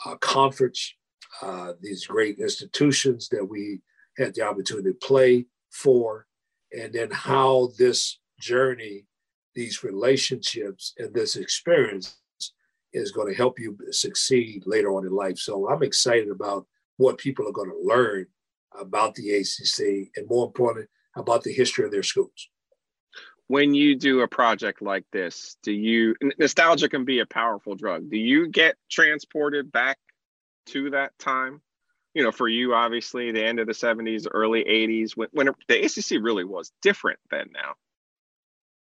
uh, 0.04 0.16
conference, 0.16 0.94
uh, 1.40 1.72
these 1.80 2.06
great 2.06 2.38
institutions 2.38 3.28
that 3.28 3.44
we 3.44 3.80
had 4.18 4.34
the 4.34 4.42
opportunity 4.42 4.90
to 4.90 5.06
play 5.06 5.46
for, 5.70 6.26
and 6.72 6.92
then 6.92 7.10
how 7.10 7.70
this 7.78 8.18
journey, 8.40 9.06
these 9.54 9.82
relationships, 9.82 10.94
and 10.98 11.14
this 11.14 11.36
experience 11.36 12.16
is 12.92 13.12
going 13.12 13.28
to 13.28 13.36
help 13.36 13.58
you 13.58 13.76
succeed 13.90 14.62
later 14.66 14.92
on 14.94 15.06
in 15.06 15.12
life. 15.12 15.38
So 15.38 15.68
I'm 15.68 15.82
excited 15.82 16.30
about 16.30 16.66
what 16.98 17.18
people 17.18 17.48
are 17.48 17.52
going 17.52 17.70
to 17.70 17.86
learn 17.86 18.26
about 18.78 19.14
the 19.14 19.34
ACC, 19.34 20.10
and 20.16 20.28
more 20.28 20.46
importantly, 20.46 20.88
about 21.16 21.42
the 21.42 21.52
history 21.52 21.84
of 21.84 21.90
their 21.90 22.02
schools 22.02 22.48
when 23.52 23.74
you 23.74 23.94
do 23.94 24.22
a 24.22 24.28
project 24.28 24.80
like 24.80 25.04
this, 25.12 25.58
do 25.62 25.72
you 25.72 26.16
nostalgia 26.38 26.88
can 26.88 27.04
be 27.04 27.18
a 27.18 27.26
powerful 27.26 27.74
drug? 27.74 28.08
Do 28.08 28.16
you 28.16 28.48
get 28.48 28.76
transported 28.90 29.70
back 29.70 29.98
to 30.68 30.88
that 30.92 31.12
time? 31.18 31.60
You 32.14 32.22
know, 32.22 32.32
for 32.32 32.48
you, 32.48 32.72
obviously, 32.72 33.30
the 33.30 33.44
end 33.44 33.60
of 33.60 33.66
the 33.66 33.74
70s, 33.74 34.26
early 34.32 34.64
80s, 34.64 35.18
when, 35.18 35.28
when 35.32 35.50
the 35.68 35.84
ACC 35.84 36.24
really 36.24 36.44
was 36.44 36.72
different 36.80 37.18
then 37.30 37.50
now. 37.52 37.74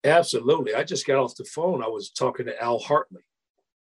Absolutely. 0.02 0.75
I 0.75 0.82
just 0.82 1.06
got 1.06 1.18
off 1.18 1.37
the 1.37 1.44
phone. 1.44 1.80
I 1.80 1.87
was 1.87 2.11
talking 2.11 2.46
to 2.46 2.61
Al 2.61 2.80
Heartley, 2.80 3.23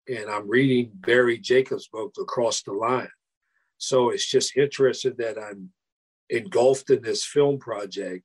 and 0.06 0.30
I'm 0.30 0.48
reading 0.48 0.92
Barry 0.94 1.38
Jacobs' 1.38 1.88
book, 1.88 2.14
Across 2.16 2.62
the 2.62 2.72
Line. 2.72 3.10
So 3.78 4.10
it's 4.10 4.30
just 4.30 4.56
interesting 4.56 5.14
that 5.18 5.36
I'm 5.36 5.70
engulfed 6.30 6.90
in 6.90 7.02
this 7.02 7.24
film 7.24 7.58
project 7.58 8.22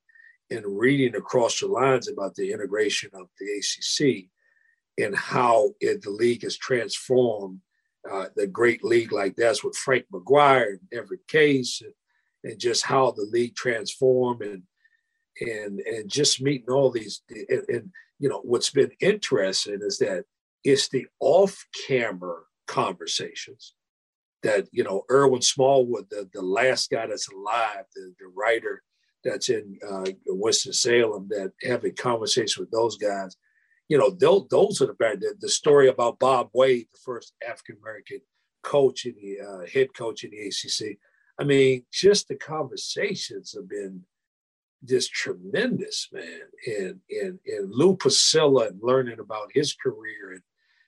and 0.51 0.65
reading 0.65 1.15
across 1.15 1.59
the 1.59 1.67
lines 1.67 2.07
about 2.07 2.35
the 2.35 2.51
integration 2.51 3.09
of 3.13 3.27
the 3.39 3.47
ACC 3.57 4.25
and 5.03 5.15
how 5.15 5.71
it, 5.79 6.01
the 6.01 6.09
league 6.09 6.43
has 6.43 6.57
transformed 6.57 7.59
uh, 8.11 8.25
the 8.35 8.47
great 8.47 8.83
league 8.83 9.11
like 9.11 9.35
that's 9.35 9.63
with 9.63 9.75
Frank 9.75 10.05
McGuire 10.13 10.71
and 10.71 10.79
Everett 10.91 11.27
Case 11.27 11.81
and, 11.81 11.93
and 12.43 12.59
just 12.59 12.83
how 12.83 13.11
the 13.11 13.27
league 13.31 13.55
transformed 13.55 14.41
and 14.41 14.63
and 15.39 15.79
and 15.79 16.09
just 16.09 16.41
meeting 16.41 16.69
all 16.69 16.91
these 16.91 17.21
and, 17.29 17.63
and 17.69 17.91
you 18.19 18.27
know 18.27 18.41
what's 18.43 18.69
been 18.69 18.91
interesting 18.99 19.79
is 19.81 19.97
that 19.99 20.25
it's 20.63 20.89
the 20.89 21.05
off-camera 21.19 22.41
conversations 22.67 23.73
that 24.43 24.67
you 24.71 24.83
know 24.83 25.03
Irwin 25.09 25.41
Smallwood, 25.41 26.07
the, 26.09 26.29
the 26.33 26.41
last 26.41 26.89
guy 26.89 27.07
that's 27.07 27.29
alive, 27.29 27.85
the, 27.95 28.13
the 28.19 28.27
writer 28.35 28.83
that's 29.23 29.49
in 29.49 29.79
uh, 29.87 30.05
Winston 30.27 30.73
Salem 30.73 31.27
that 31.29 31.53
having 31.63 31.95
conversations 31.95 32.57
with 32.57 32.71
those 32.71 32.97
guys. 32.97 33.35
You 33.87 33.97
know, 33.97 34.09
those, 34.09 34.81
are 34.81 34.87
the 34.87 34.93
bad. 34.93 35.21
The, 35.21 35.35
the 35.39 35.49
story 35.49 35.89
about 35.89 36.19
Bob 36.19 36.49
Wade, 36.53 36.87
the 36.91 36.99
first 37.03 37.33
African 37.47 37.77
American 37.81 38.21
coach 38.63 39.05
in 39.05 39.15
the 39.21 39.45
uh, 39.45 39.65
head 39.71 39.93
coach 39.93 40.23
in 40.23 40.31
the 40.31 40.47
ACC. 40.47 40.97
I 41.39 41.43
mean, 41.43 41.83
just 41.91 42.27
the 42.27 42.35
conversations 42.35 43.53
have 43.53 43.67
been 43.67 44.03
just 44.85 45.11
tremendous, 45.11 46.07
man. 46.11 46.41
And 46.67 46.99
and 47.09 47.39
and 47.45 47.71
Lou 47.71 47.97
Pucillo 47.97 48.67
and 48.67 48.79
learning 48.81 49.19
about 49.19 49.51
his 49.53 49.73
career 49.73 50.31
and 50.33 50.41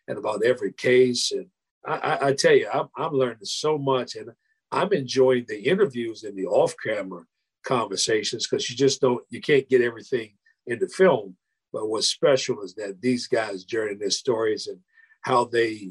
and 0.08 0.18
about 0.18 0.44
Everett 0.44 0.78
Case. 0.78 1.32
And 1.32 1.48
I, 1.86 1.96
I, 1.96 2.28
I 2.28 2.34
tell 2.34 2.56
you, 2.56 2.70
I'm, 2.74 2.88
I'm 2.96 3.14
learning 3.14 3.44
so 3.44 3.78
much, 3.78 4.16
and 4.16 4.30
I'm 4.72 4.94
enjoying 4.94 5.46
the 5.48 5.62
interviews 5.62 6.24
and 6.24 6.38
the 6.38 6.46
off-camera 6.46 7.24
conversations 7.64 8.48
because 8.48 8.70
you 8.70 8.76
just 8.76 9.02
don't, 9.02 9.24
you 9.30 9.42
can't 9.42 9.70
get 9.70 9.82
everything 9.82 10.34
in 10.68 10.80
the 10.80 10.88
film. 10.88 11.36
But 11.72 11.88
what's 11.88 12.08
special 12.08 12.62
is 12.62 12.76
that 12.76 13.02
these 13.02 13.28
guys 13.28 13.64
journey 13.64 13.96
their 13.96 14.12
stories 14.12 14.68
and 14.68 14.80
how 15.22 15.46
they 15.46 15.90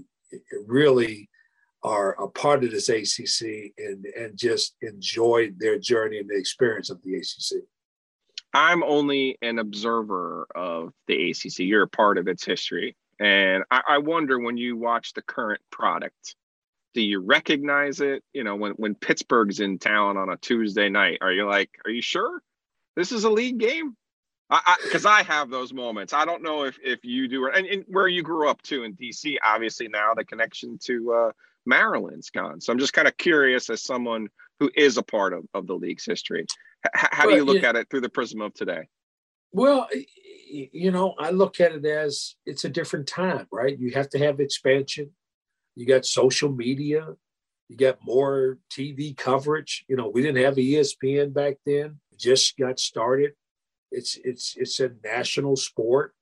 really 0.67 1.29
are 1.83 2.13
a 2.23 2.29
part 2.29 2.63
of 2.65 2.71
this 2.71 2.89
ACC 2.89 3.73
and 3.79 4.07
and 4.17 4.37
just 4.37 4.77
enjoy 4.83 5.51
their 5.59 5.79
journey 5.79 6.19
and 6.19 6.31
the 6.31 6.37
experience 6.37 6.91
of 6.91 7.03
the 7.03 7.17
ACC. 7.17 7.65
I'm 8.55 8.83
only 8.85 9.39
an 9.43 9.59
observer 9.59 10.47
of 10.55 10.93
the 11.09 11.31
ACC. 11.31 11.61
You're 11.61 11.85
a 11.85 11.89
part 11.89 12.19
of 12.19 12.29
its 12.29 12.45
history. 12.45 12.97
And 13.19 13.65
I, 13.71 13.83
I, 13.89 13.99
wonder 13.99 14.39
when 14.39 14.57
you 14.57 14.77
watch 14.77 15.15
the 15.15 15.23
current 15.23 15.61
product, 15.71 16.35
do 16.95 17.03
you 17.03 17.21
recognize 17.21 18.01
it? 18.01 18.23
You 18.33 18.45
know, 18.45 18.57
when, 18.57 18.73
when 18.73 18.95
Pittsburgh's 18.95 19.61
in 19.61 19.79
town 19.79 20.17
on 20.17 20.29
a 20.29 20.37
Tuesday 20.37 20.89
night, 20.89 21.19
are 21.21 21.33
you 21.33 21.47
like, 21.47 21.71
are 21.85 21.91
you 21.91 22.03
sure 22.03 22.43
this 22.97 23.13
is 23.13 23.25
a 23.25 23.31
league 23.31 23.59
game? 23.59 23.97
Because 24.83 25.07
I, 25.07 25.11
I, 25.11 25.21
I, 25.21 25.23
have 25.23 25.49
those 25.49 25.73
moments. 25.73 26.13
I 26.13 26.27
don't 26.27 26.43
know 26.43 26.65
if, 26.65 26.79
if 26.85 27.05
you 27.05 27.27
do, 27.27 27.49
and, 27.49 27.67
and 27.67 27.85
where 27.89 28.07
you 28.07 28.23
grew 28.23 28.51
up 28.51 28.61
too 28.61 28.83
in 28.83 28.95
DC, 28.95 29.37
obviously 29.43 29.89
now 29.89 30.13
the 30.15 30.25
connection 30.25 30.79
to 30.85 31.13
uh, 31.13 31.33
Maryland's 31.65 32.29
gone. 32.29 32.61
So 32.61 32.71
I'm 32.71 32.79
just 32.79 32.93
kind 32.93 33.09
of 33.09 33.17
curious 33.17 33.71
as 33.71 33.83
someone 33.83 34.29
who 34.61 34.71
is 34.77 34.99
a 34.99 35.03
part 35.03 35.33
of, 35.33 35.45
of 35.55 35.67
the 35.67 35.75
league's 35.75 36.05
history. 36.05 36.47
H- 36.95 37.09
how 37.13 37.27
do 37.27 37.35
you 37.35 37.45
look 37.45 37.63
yeah. 37.63 37.71
at 37.71 37.77
it 37.77 37.89
through 37.89 38.03
the 38.03 38.11
prism 38.11 38.43
of 38.43 38.53
today? 38.53 38.89
Well, 39.53 39.89
you 40.51 40.91
know, 40.91 41.15
I 41.19 41.31
look 41.31 41.61
at 41.61 41.73
it 41.73 41.85
as 41.85 42.35
it's 42.47 42.65
a 42.65 42.71
different 42.71 43.07
time, 43.07 43.47
right? 43.51 43.79
You 43.79 43.93
have 43.93 44.09
to 44.11 44.19
have 44.19 44.41
expansion. 44.41 45.11
You 45.75 45.87
got 45.87 46.07
social 46.07 46.51
media. 46.51 47.09
You 47.69 47.77
got 47.77 47.99
more 48.03 48.59
TV 48.71 49.17
coverage. 49.17 49.85
You 49.89 49.97
know, 49.97 50.09
we 50.09 50.23
didn't 50.23 50.45
have 50.45 50.57
ESPN 50.57 51.33
back 51.33 51.57
then. 51.65 51.99
Just 52.19 52.57
got 52.59 52.79
started. 52.79 53.33
It's 53.91 54.19
it's 54.25 54.55
it's 54.57 54.81
a 54.81 54.91
national 55.05 55.57
sport. 55.57 56.15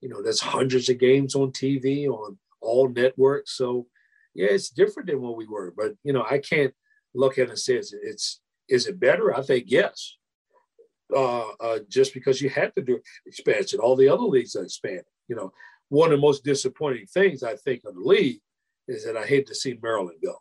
You 0.00 0.08
know, 0.08 0.22
there's 0.22 0.40
hundreds 0.40 0.88
of 0.88 0.98
games 0.98 1.34
on 1.34 1.52
TV 1.52 2.06
on 2.06 2.38
all 2.60 2.88
networks. 2.88 3.56
So, 3.56 3.86
yeah, 4.34 4.48
it's 4.50 4.70
different 4.70 5.08
than 5.08 5.20
what 5.20 5.36
we 5.36 5.46
were. 5.46 5.72
But 5.76 5.94
you 6.04 6.12
know, 6.12 6.24
I 6.28 6.38
can't 6.38 6.74
look 7.14 7.38
at 7.38 7.44
it 7.44 7.50
and 7.50 7.58
say 7.58 7.74
it's, 7.74 7.92
it's 7.92 8.40
is 8.68 8.86
it 8.86 9.00
better? 9.00 9.34
I 9.34 9.42
think 9.42 9.64
yes 9.68 10.18
uh, 11.14 11.48
uh, 11.60 11.78
just 11.88 12.14
because 12.14 12.40
you 12.40 12.50
had 12.50 12.74
to 12.74 12.82
do 12.82 13.00
expansion. 13.26 13.80
All 13.80 13.96
the 13.96 14.08
other 14.08 14.24
leagues 14.24 14.56
are 14.56 14.64
expanding. 14.64 15.04
You 15.28 15.36
know, 15.36 15.52
one 15.88 16.12
of 16.12 16.18
the 16.18 16.26
most 16.26 16.44
disappointing 16.44 17.06
things 17.06 17.42
I 17.42 17.56
think 17.56 17.82
of 17.84 17.94
the 17.94 18.00
league 18.00 18.40
is 18.88 19.04
that 19.04 19.16
I 19.16 19.26
hate 19.26 19.46
to 19.48 19.54
see 19.54 19.78
Maryland 19.82 20.18
go 20.24 20.36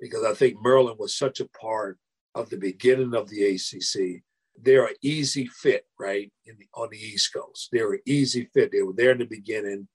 because 0.00 0.24
I 0.24 0.34
think 0.34 0.56
Maryland 0.62 0.98
was 0.98 1.16
such 1.16 1.40
a 1.40 1.48
part 1.48 1.98
of 2.34 2.48
the 2.48 2.56
beginning 2.56 3.14
of 3.14 3.28
the 3.28 3.44
ACC. 3.44 4.22
They're 4.60 4.86
an 4.86 4.94
easy 5.02 5.46
fit, 5.46 5.86
right, 5.98 6.32
the, 6.46 6.66
on 6.74 6.88
the 6.90 6.98
East 6.98 7.32
Coast. 7.32 7.68
They're 7.72 7.92
an 7.92 8.00
easy 8.06 8.48
fit. 8.54 8.72
They 8.72 8.82
were 8.82 8.94
there 8.94 9.12
in 9.12 9.18
the 9.18 9.24
beginning, 9.26 9.88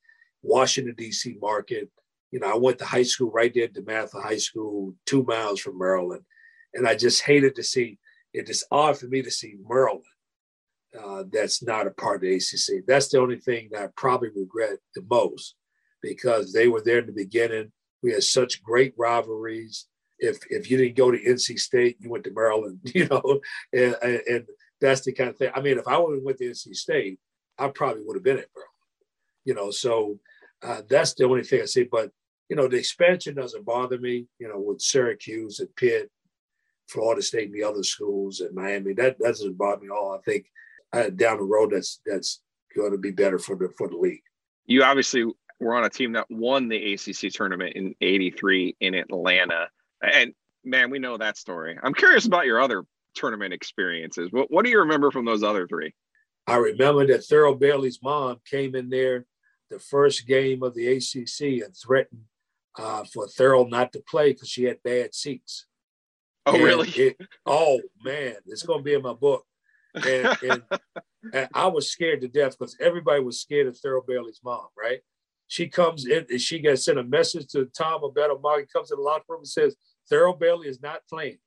Washington, 0.44 0.96
D.C. 0.98 1.38
market. 1.42 1.90
You 2.32 2.40
know, 2.40 2.52
I 2.52 2.58
went 2.58 2.80
to 2.80 2.86
high 2.86 3.04
school 3.04 3.32
right 3.32 3.54
there 3.54 3.66
at 3.66 3.74
DeMatha 3.74 4.22
High 4.22 4.38
School, 4.38 4.94
two 5.06 5.24
miles 5.24 5.60
from 5.60 5.78
Maryland. 5.78 6.24
And 6.74 6.88
I 6.88 6.96
just 6.96 7.22
hated 7.22 7.56
to 7.56 7.64
see 7.64 8.00
it 8.34 8.50
is 8.50 8.66
odd 8.72 8.98
for 8.98 9.08
me 9.08 9.22
to 9.22 9.32
see 9.32 9.56
Maryland 9.68 10.04
uh, 10.98 11.24
that's 11.32 11.64
not 11.64 11.88
a 11.88 11.92
part 11.92 12.18
of 12.18 12.22
the 12.22 12.36
ACC. 12.36 12.86
That's 12.86 13.10
the 13.10 13.20
only 13.20 13.40
thing 13.40 13.70
that 13.72 13.84
I 13.84 13.88
probably 13.96 14.30
regret 14.36 14.80
the 14.96 15.04
most 15.10 15.56
because 16.02 16.54
they 16.54 16.68
were 16.68 16.82
there 16.82 17.00
in 17.00 17.08
the 17.08 17.14
beginning. 17.14 17.72
We 18.04 18.12
had 18.12 18.24
such 18.24 18.64
great 18.64 18.94
rivalries. 18.98 19.88
If 20.20 20.40
if 20.50 20.70
you 20.70 20.78
didn't 20.78 20.98
go 20.98 21.12
to 21.12 21.18
NC 21.18 21.60
State, 21.60 21.98
you 22.00 22.10
went 22.10 22.24
to 22.26 22.32
Maryland, 22.32 22.80
you 22.96 23.08
know, 23.08 23.40
and, 23.74 23.96
and 24.04 24.46
that's 24.82 25.02
the 25.02 25.14
kind 25.14 25.30
of 25.30 25.38
thing. 25.38 25.52
I 25.56 25.62
mean, 25.62 25.78
if 25.78 25.88
I 25.88 25.98
would 25.98 26.16
have 26.16 26.24
went 26.24 26.38
to 26.40 26.50
NC 26.50 26.76
State, 26.76 27.20
I 27.58 27.68
probably 27.70 28.04
would 28.06 28.16
have 28.16 28.24
been 28.24 28.40
at 28.40 28.50
Maryland, 28.56 28.74
you 29.46 29.54
know. 29.54 29.72
So 29.72 30.20
uh, 30.64 30.82
that's 30.90 31.14
the 31.14 31.26
only 31.26 31.44
thing 31.44 31.62
I 31.62 31.66
see. 31.66 31.84
But 31.84 32.12
you 32.50 32.56
know, 32.56 32.68
the 32.68 32.78
expansion 32.78 33.36
doesn't 33.36 33.66
bother 33.66 34.00
me. 34.00 34.28
You 34.40 34.48
know, 34.48 34.60
with 34.60 34.82
Syracuse 34.82 35.60
and 35.60 35.76
Pitt 35.76 36.10
Florida 36.88 37.22
State 37.22 37.50
and 37.50 37.54
the 37.54 37.64
other 37.64 37.84
schools 37.84 38.42
at 38.42 38.54
Miami. 38.54 38.94
That, 38.94 39.18
that 39.20 39.28
doesn't 39.28 39.58
bother 39.58 39.82
me 39.82 39.88
at 39.88 39.92
all. 39.92 40.18
I 40.18 40.22
think 40.22 40.46
uh, 40.94 41.10
down 41.10 41.38
the 41.38 41.44
road, 41.44 41.72
that's 41.72 42.02
that's 42.06 42.42
going 42.76 42.92
to 42.92 42.98
be 42.98 43.12
better 43.12 43.40
for 43.40 43.56
the 43.56 43.70
for 43.78 43.90
the 43.90 43.98
league. 43.98 44.24
You 44.66 44.84
obviously 44.84 45.26
were 45.60 45.76
on 45.76 45.84
a 45.84 45.90
team 45.90 46.14
that 46.14 46.26
won 46.30 46.70
the 46.70 46.94
ACC 46.94 47.32
tournament 47.32 47.74
in 47.76 47.96
'83 48.02 48.76
in 48.80 48.94
Atlanta, 48.94 49.70
and 50.02 50.34
man, 50.64 50.90
we 50.90 51.00
know 51.00 51.18
that 51.18 51.38
story. 51.38 51.78
I'm 51.82 51.94
curious 51.94 52.26
about 52.26 52.46
your 52.46 52.62
other 52.62 52.84
tournament 53.16 53.54
experiences. 53.54 54.30
What 54.32 54.52
what 54.52 54.66
do 54.66 54.72
you 54.72 54.80
remember 54.80 55.12
from 55.12 55.26
those 55.26 55.44
other 55.44 55.68
three? 55.68 55.94
I 56.46 56.58
remember 56.58 57.06
that 57.08 57.22
Thurl 57.22 57.60
Bailey's 57.60 58.00
mom 58.02 58.38
came 58.50 58.74
in 58.76 58.90
there 58.90 59.26
the 59.70 59.80
first 59.80 60.28
game 60.28 60.64
of 60.64 60.74
the 60.74 60.88
ACC 60.88 61.66
and 61.66 61.76
threatened 61.76 62.24
uh, 62.78 63.04
for 63.14 63.28
Thurl 63.28 63.70
not 63.70 63.92
to 63.94 64.04
play 64.08 64.34
because 64.34 64.50
she 64.50 64.64
had 64.64 64.82
bad 64.84 65.14
seats. 65.14 65.66
Oh, 66.46 66.56
and 66.56 66.64
really? 66.64 66.90
It, 66.90 67.18
oh 67.46 67.82
man, 68.04 68.36
it's 68.46 68.64
going 68.64 68.80
to 68.80 68.84
be 68.84 68.94
in 68.94 69.02
my 69.02 69.14
book. 69.14 69.46
And, 69.94 70.38
and, 70.44 70.64
and 71.34 71.50
I 71.54 71.68
was 71.68 71.92
scared 71.92 72.22
to 72.22 72.28
death 72.28 72.58
because 72.58 72.78
everybody 72.80 73.22
was 73.22 73.42
scared 73.42 73.68
of 73.68 73.76
Thurl 73.76 74.06
Bailey's 74.06 74.40
mom, 74.44 74.68
right? 74.78 75.00
She 75.48 75.68
comes 75.68 76.06
in 76.06 76.26
and 76.30 76.42
she 76.42 76.60
got 76.60 76.80
sent 76.80 77.00
a 77.00 77.04
message 77.04 77.48
to 77.48 77.66
Tom 77.66 78.02
Abetto. 78.02 78.42
Mark 78.42 78.68
comes 78.72 78.92
in 78.92 78.98
the 78.98 79.04
locker 79.04 79.26
room 79.30 79.40
and 79.42 79.48
says, 79.48 79.76
Thurl 80.12 80.38
Bailey 80.38 80.68
is 80.68 80.82
not 80.82 81.02
playing. 81.10 81.38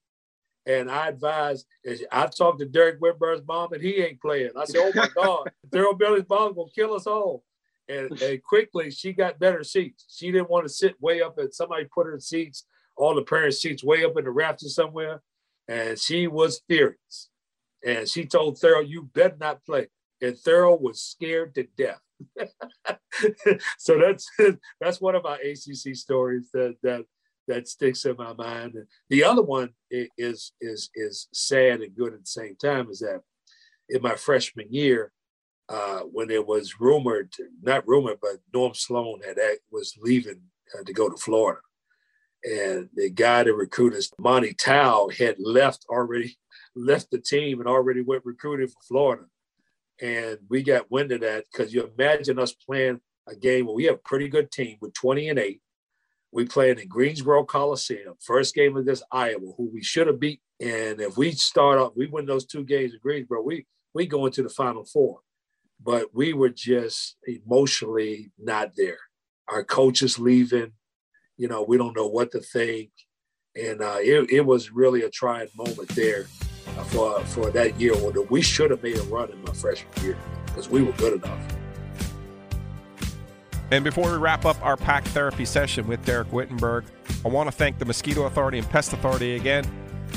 And 0.67 0.91
I 0.91 1.09
advise, 1.09 1.65
I 2.13 2.27
talked 2.27 2.61
to 2.61 2.67
Derek 2.67 3.01
Whitbur's 3.01 3.41
mom 3.47 3.73
and 3.73 3.83
he 3.83 3.97
ain't 3.97 4.21
playing. 4.21 4.51
I 4.57 4.65
said, 4.65 4.81
oh 4.81 4.93
my 4.95 5.09
God, 5.15 5.51
Thurl 5.71 5.99
Bailey's 5.99 6.29
mom 6.29 6.55
will 6.55 6.71
kill 6.75 6.95
us 6.95 7.07
all. 7.07 7.45
And, 7.89 8.11
and 8.23 8.43
quickly 8.43 8.91
she 8.91 9.13
got 9.13 9.39
better 9.39 9.65
seats. 9.65 10.07
She 10.09 10.31
didn't 10.31 10.51
want 10.51 10.65
to 10.65 10.73
sit 10.73 11.01
way 11.01 11.23
up 11.23 11.39
and 11.39 11.53
somebody 11.53 11.87
put 11.93 12.07
her 12.07 12.21
seats 12.21 12.65
all 13.01 13.15
the 13.15 13.23
parents' 13.23 13.61
seats 13.61 13.83
way 13.83 14.05
up 14.05 14.17
in 14.19 14.25
the 14.25 14.31
rafters 14.31 14.75
somewhere, 14.75 15.23
and 15.67 15.99
she 15.99 16.27
was 16.27 16.61
furious. 16.69 17.31
And 17.85 18.07
she 18.07 18.27
told 18.27 18.59
Thurl, 18.59 18.87
"You 18.87 19.05
better 19.05 19.37
not 19.41 19.65
play." 19.65 19.89
And 20.23 20.37
Thurl 20.37 20.81
was 20.81 21.01
scared 21.01 21.55
to 21.55 21.67
death. 21.77 22.01
so 23.79 23.99
that's 23.99 24.29
that's 24.81 25.01
one 25.01 25.15
of 25.15 25.25
my 25.25 25.37
ACC 25.37 25.97
stories 25.97 26.51
that 26.53 26.77
that 26.83 27.05
that 27.49 27.69
sticks 27.69 28.05
in 28.05 28.17
my 28.17 28.33
mind. 28.35 28.75
And 28.75 28.87
the 29.09 29.25
other 29.25 29.43
one 29.43 29.71
is 29.91 30.53
is 30.61 30.91
is 30.95 31.29
sad 31.33 31.81
and 31.81 31.97
good 31.97 32.15
at 32.15 32.21
the 32.21 32.27
same 32.27 32.57
time. 32.57 32.91
Is 32.91 33.01
that 33.01 33.21
in 33.89 34.03
my 34.03 34.15
freshman 34.15 34.67
year, 34.71 35.13
uh, 35.69 36.01
when 36.01 36.31
it 36.31 36.47
was 36.47 36.81
rumored, 36.81 37.33
not 37.63 37.87
rumored, 37.87 38.19
but 38.21 38.39
Norm 38.53 38.75
Sloan 38.75 39.21
had 39.27 39.39
was 39.71 39.95
leaving 40.01 40.43
uh, 40.79 40.85
to 40.85 40.93
go 40.93 41.09
to 41.09 41.17
Florida, 41.17 41.61
and 42.45 42.89
the 42.95 43.11
guy 43.11 43.45
that 43.45 43.55
recruited 43.55 43.99
us, 43.99 44.11
Monty 44.19 44.55
Towe, 44.55 45.11
had 45.17 45.37
left 45.39 45.87
already, 45.89 46.37
left 46.75 47.11
the 47.11 47.19
team 47.19 47.61
and 47.61 47.69
already 47.69 48.03
went 48.03 48.25
recruiting 48.25 48.69
for 48.69 48.83
Florida. 48.87 49.25
And 50.01 50.39
we 50.49 50.63
got 50.63 50.91
wind 50.91 51.13
of 51.13 51.21
that 51.21 51.45
because 51.51 51.75
you 51.75 51.91
imagine 51.97 52.39
us 52.39 52.53
playing 52.53 53.01
a 53.29 53.37
game 53.37 53.67
where 53.67 53.75
we 53.75 53.85
have 53.85 53.97
a 53.97 53.99
pretty 53.99 54.29
good 54.29 54.51
team 54.51 54.79
with 54.81 54.95
20 54.95 55.29
and 55.29 55.39
8. 55.39 55.61
We 56.33 56.47
playing 56.47 56.79
in 56.79 56.89
Greensboro 56.89 57.45
Coliseum, 57.45 58.15
first 58.21 58.55
game 58.55 58.77
against 58.77 59.03
Iowa, 59.11 59.53
who 59.57 59.71
we 59.73 59.83
should 59.83 60.07
have 60.07 60.21
beat. 60.21 60.41
And 60.61 61.01
if 61.01 61.17
we 61.17 61.33
start 61.33 61.79
off, 61.79 61.93
we 61.97 62.07
win 62.07 62.27
those 62.27 62.47
two 62.47 62.65
games 62.65 62.93
in 62.93 63.01
Greensboro, 63.03 63.43
we 63.43 63.67
we 63.95 64.07
go 64.07 64.27
into 64.27 64.43
the 64.43 64.49
final 64.49 64.85
four. 64.85 65.21
But 65.83 66.15
we 66.15 66.33
were 66.33 66.51
just 66.51 67.17
emotionally 67.27 68.31
not 68.39 68.73
there. 68.77 68.99
Our 69.49 69.65
coach 69.65 70.03
is 70.03 70.19
leaving, 70.19 70.73
you 71.37 71.49
know, 71.49 71.63
we 71.63 71.79
don't 71.79 71.97
know 71.97 72.07
what 72.07 72.31
to 72.33 72.41
think. 72.41 72.91
And 73.57 73.83
uh, 73.83 73.97
it, 73.99 74.31
it 74.31 74.47
was 74.47 74.71
really 74.71 75.03
a 75.03 75.11
trying 75.11 75.49
moment 75.57 75.89
there 75.89 76.27
Uh, 76.81 76.85
for 76.85 77.21
for 77.27 77.51
that 77.51 77.81
year. 77.81 77.95
We 78.31 78.43
should 78.43 78.71
have 78.71 78.83
made 78.83 78.97
a 78.97 79.03
run 79.03 79.31
in 79.31 79.43
my 79.43 79.53
freshman 79.53 79.93
year 80.03 80.17
because 80.47 80.69
we 80.69 80.83
were 80.83 80.93
good 80.93 81.23
enough. 81.23 81.41
And 83.71 83.85
before 83.85 84.11
we 84.11 84.17
wrap 84.17 84.45
up 84.45 84.61
our 84.65 84.77
pack 84.77 85.05
therapy 85.07 85.45
session 85.45 85.87
with 85.87 86.05
Dereck 86.05 86.31
Whittenburg, 86.31 86.85
I 87.25 87.29
want 87.29 87.49
to 87.49 87.53
thank 87.53 87.79
the 87.79 87.85
Mosquito 87.85 88.25
Authority 88.25 88.59
and 88.59 88.69
Pest 88.69 88.93
Authority 88.93 89.37
again. 89.37 89.65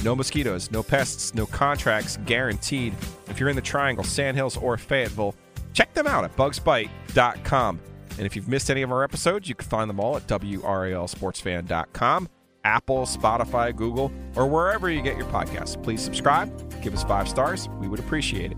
No 0.03 0.15
mosquitoes, 0.15 0.71
no 0.71 0.81
pests, 0.81 1.35
no 1.35 1.45
contracts 1.45 2.17
guaranteed. 2.25 2.95
If 3.27 3.39
you're 3.39 3.49
in 3.49 3.55
the 3.55 3.61
Triangle, 3.61 4.03
Sandhills, 4.03 4.57
or 4.57 4.77
Fayetteville, 4.77 5.35
check 5.73 5.93
them 5.93 6.07
out 6.07 6.23
at 6.23 6.35
bugsbite.com. 6.35 7.79
And 8.17 8.25
if 8.25 8.35
you've 8.35 8.47
missed 8.47 8.71
any 8.71 8.81
of 8.81 8.91
our 8.91 9.03
episodes, 9.03 9.47
you 9.47 9.55
can 9.55 9.67
find 9.67 9.89
them 9.89 9.99
all 9.99 10.17
at 10.17 10.27
WRALSportsFan.com. 10.27 12.29
Apple, 12.63 13.01
Spotify, 13.01 13.75
Google, 13.75 14.11
or 14.35 14.47
wherever 14.47 14.89
you 14.89 15.01
get 15.01 15.17
your 15.17 15.27
podcasts. 15.27 15.81
Please 15.81 16.01
subscribe, 16.01 16.81
give 16.81 16.93
us 16.93 17.03
five 17.03 17.27
stars. 17.27 17.69
We 17.79 17.87
would 17.87 17.99
appreciate 17.99 18.51
it. 18.51 18.57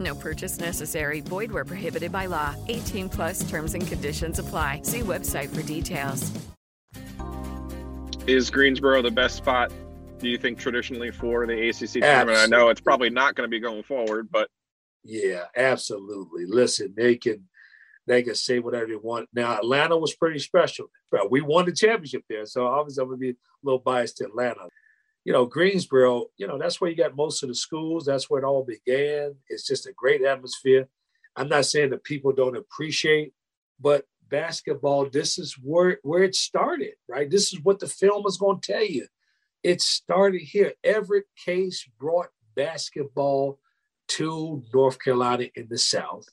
No 0.00 0.14
purchase 0.14 0.58
necessary. 0.58 1.20
Void 1.20 1.52
where 1.52 1.64
prohibited 1.64 2.10
by 2.10 2.26
law. 2.26 2.56
18 2.68 3.08
plus 3.10 3.48
terms 3.48 3.74
and 3.74 3.86
conditions 3.86 4.38
apply. 4.38 4.80
See 4.82 5.00
website 5.00 5.50
for 5.50 5.62
details. 5.62 6.32
Is 8.26 8.50
Greensboro 8.50 9.02
the 9.02 9.10
best 9.10 9.36
spot, 9.36 9.72
do 10.18 10.28
you 10.28 10.38
think, 10.38 10.58
traditionally 10.58 11.10
for 11.10 11.46
the 11.46 11.68
ACC 11.68 12.02
tournament? 12.02 12.38
I 12.38 12.46
know 12.46 12.68
it's 12.70 12.80
probably 12.80 13.10
not 13.10 13.34
going 13.34 13.48
to 13.48 13.50
be 13.50 13.60
going 13.60 13.82
forward, 13.82 14.28
but. 14.30 14.48
Yeah, 15.04 15.44
absolutely. 15.56 16.44
Listen, 16.46 16.94
they 16.96 17.16
can 17.16 17.48
they 18.06 18.22
can 18.22 18.34
say 18.34 18.58
whatever 18.58 18.86
they 18.86 18.96
want. 18.96 19.28
Now, 19.32 19.56
Atlanta 19.56 19.96
was 19.96 20.14
pretty 20.14 20.38
special. 20.38 20.90
We 21.30 21.40
won 21.40 21.66
the 21.66 21.72
championship 21.72 22.24
there, 22.28 22.44
so 22.44 22.66
obviously 22.66 23.02
I'm 23.02 23.08
going 23.08 23.18
to 23.18 23.22
be 23.22 23.30
a 23.30 23.34
little 23.62 23.78
biased 23.78 24.18
to 24.18 24.24
Atlanta 24.24 24.68
you 25.24 25.32
know, 25.32 25.44
Greensboro, 25.44 26.26
you 26.36 26.46
know, 26.46 26.58
that's 26.58 26.80
where 26.80 26.90
you 26.90 26.96
got 26.96 27.16
most 27.16 27.42
of 27.42 27.48
the 27.48 27.54
schools. 27.54 28.04
That's 28.04 28.30
where 28.30 28.40
it 28.40 28.46
all 28.46 28.64
began. 28.64 29.34
It's 29.48 29.66
just 29.66 29.86
a 29.86 29.92
great 29.92 30.22
atmosphere. 30.22 30.88
I'm 31.36 31.48
not 31.48 31.66
saying 31.66 31.90
that 31.90 32.04
people 32.04 32.32
don't 32.32 32.56
appreciate, 32.56 33.32
but 33.78 34.04
basketball, 34.28 35.08
this 35.08 35.38
is 35.38 35.54
where, 35.62 35.98
where 36.02 36.22
it 36.22 36.34
started, 36.34 36.94
right? 37.08 37.30
This 37.30 37.52
is 37.52 37.60
what 37.62 37.80
the 37.80 37.86
film 37.86 38.24
is 38.26 38.38
going 38.38 38.60
to 38.60 38.72
tell 38.72 38.84
you. 38.84 39.06
It 39.62 39.82
started 39.82 40.40
here. 40.40 40.72
Everett 40.82 41.26
Case 41.44 41.86
brought 41.98 42.28
basketball 42.56 43.58
to 44.08 44.62
North 44.72 44.98
Carolina 45.02 45.48
in 45.54 45.68
the 45.68 45.78
South. 45.78 46.24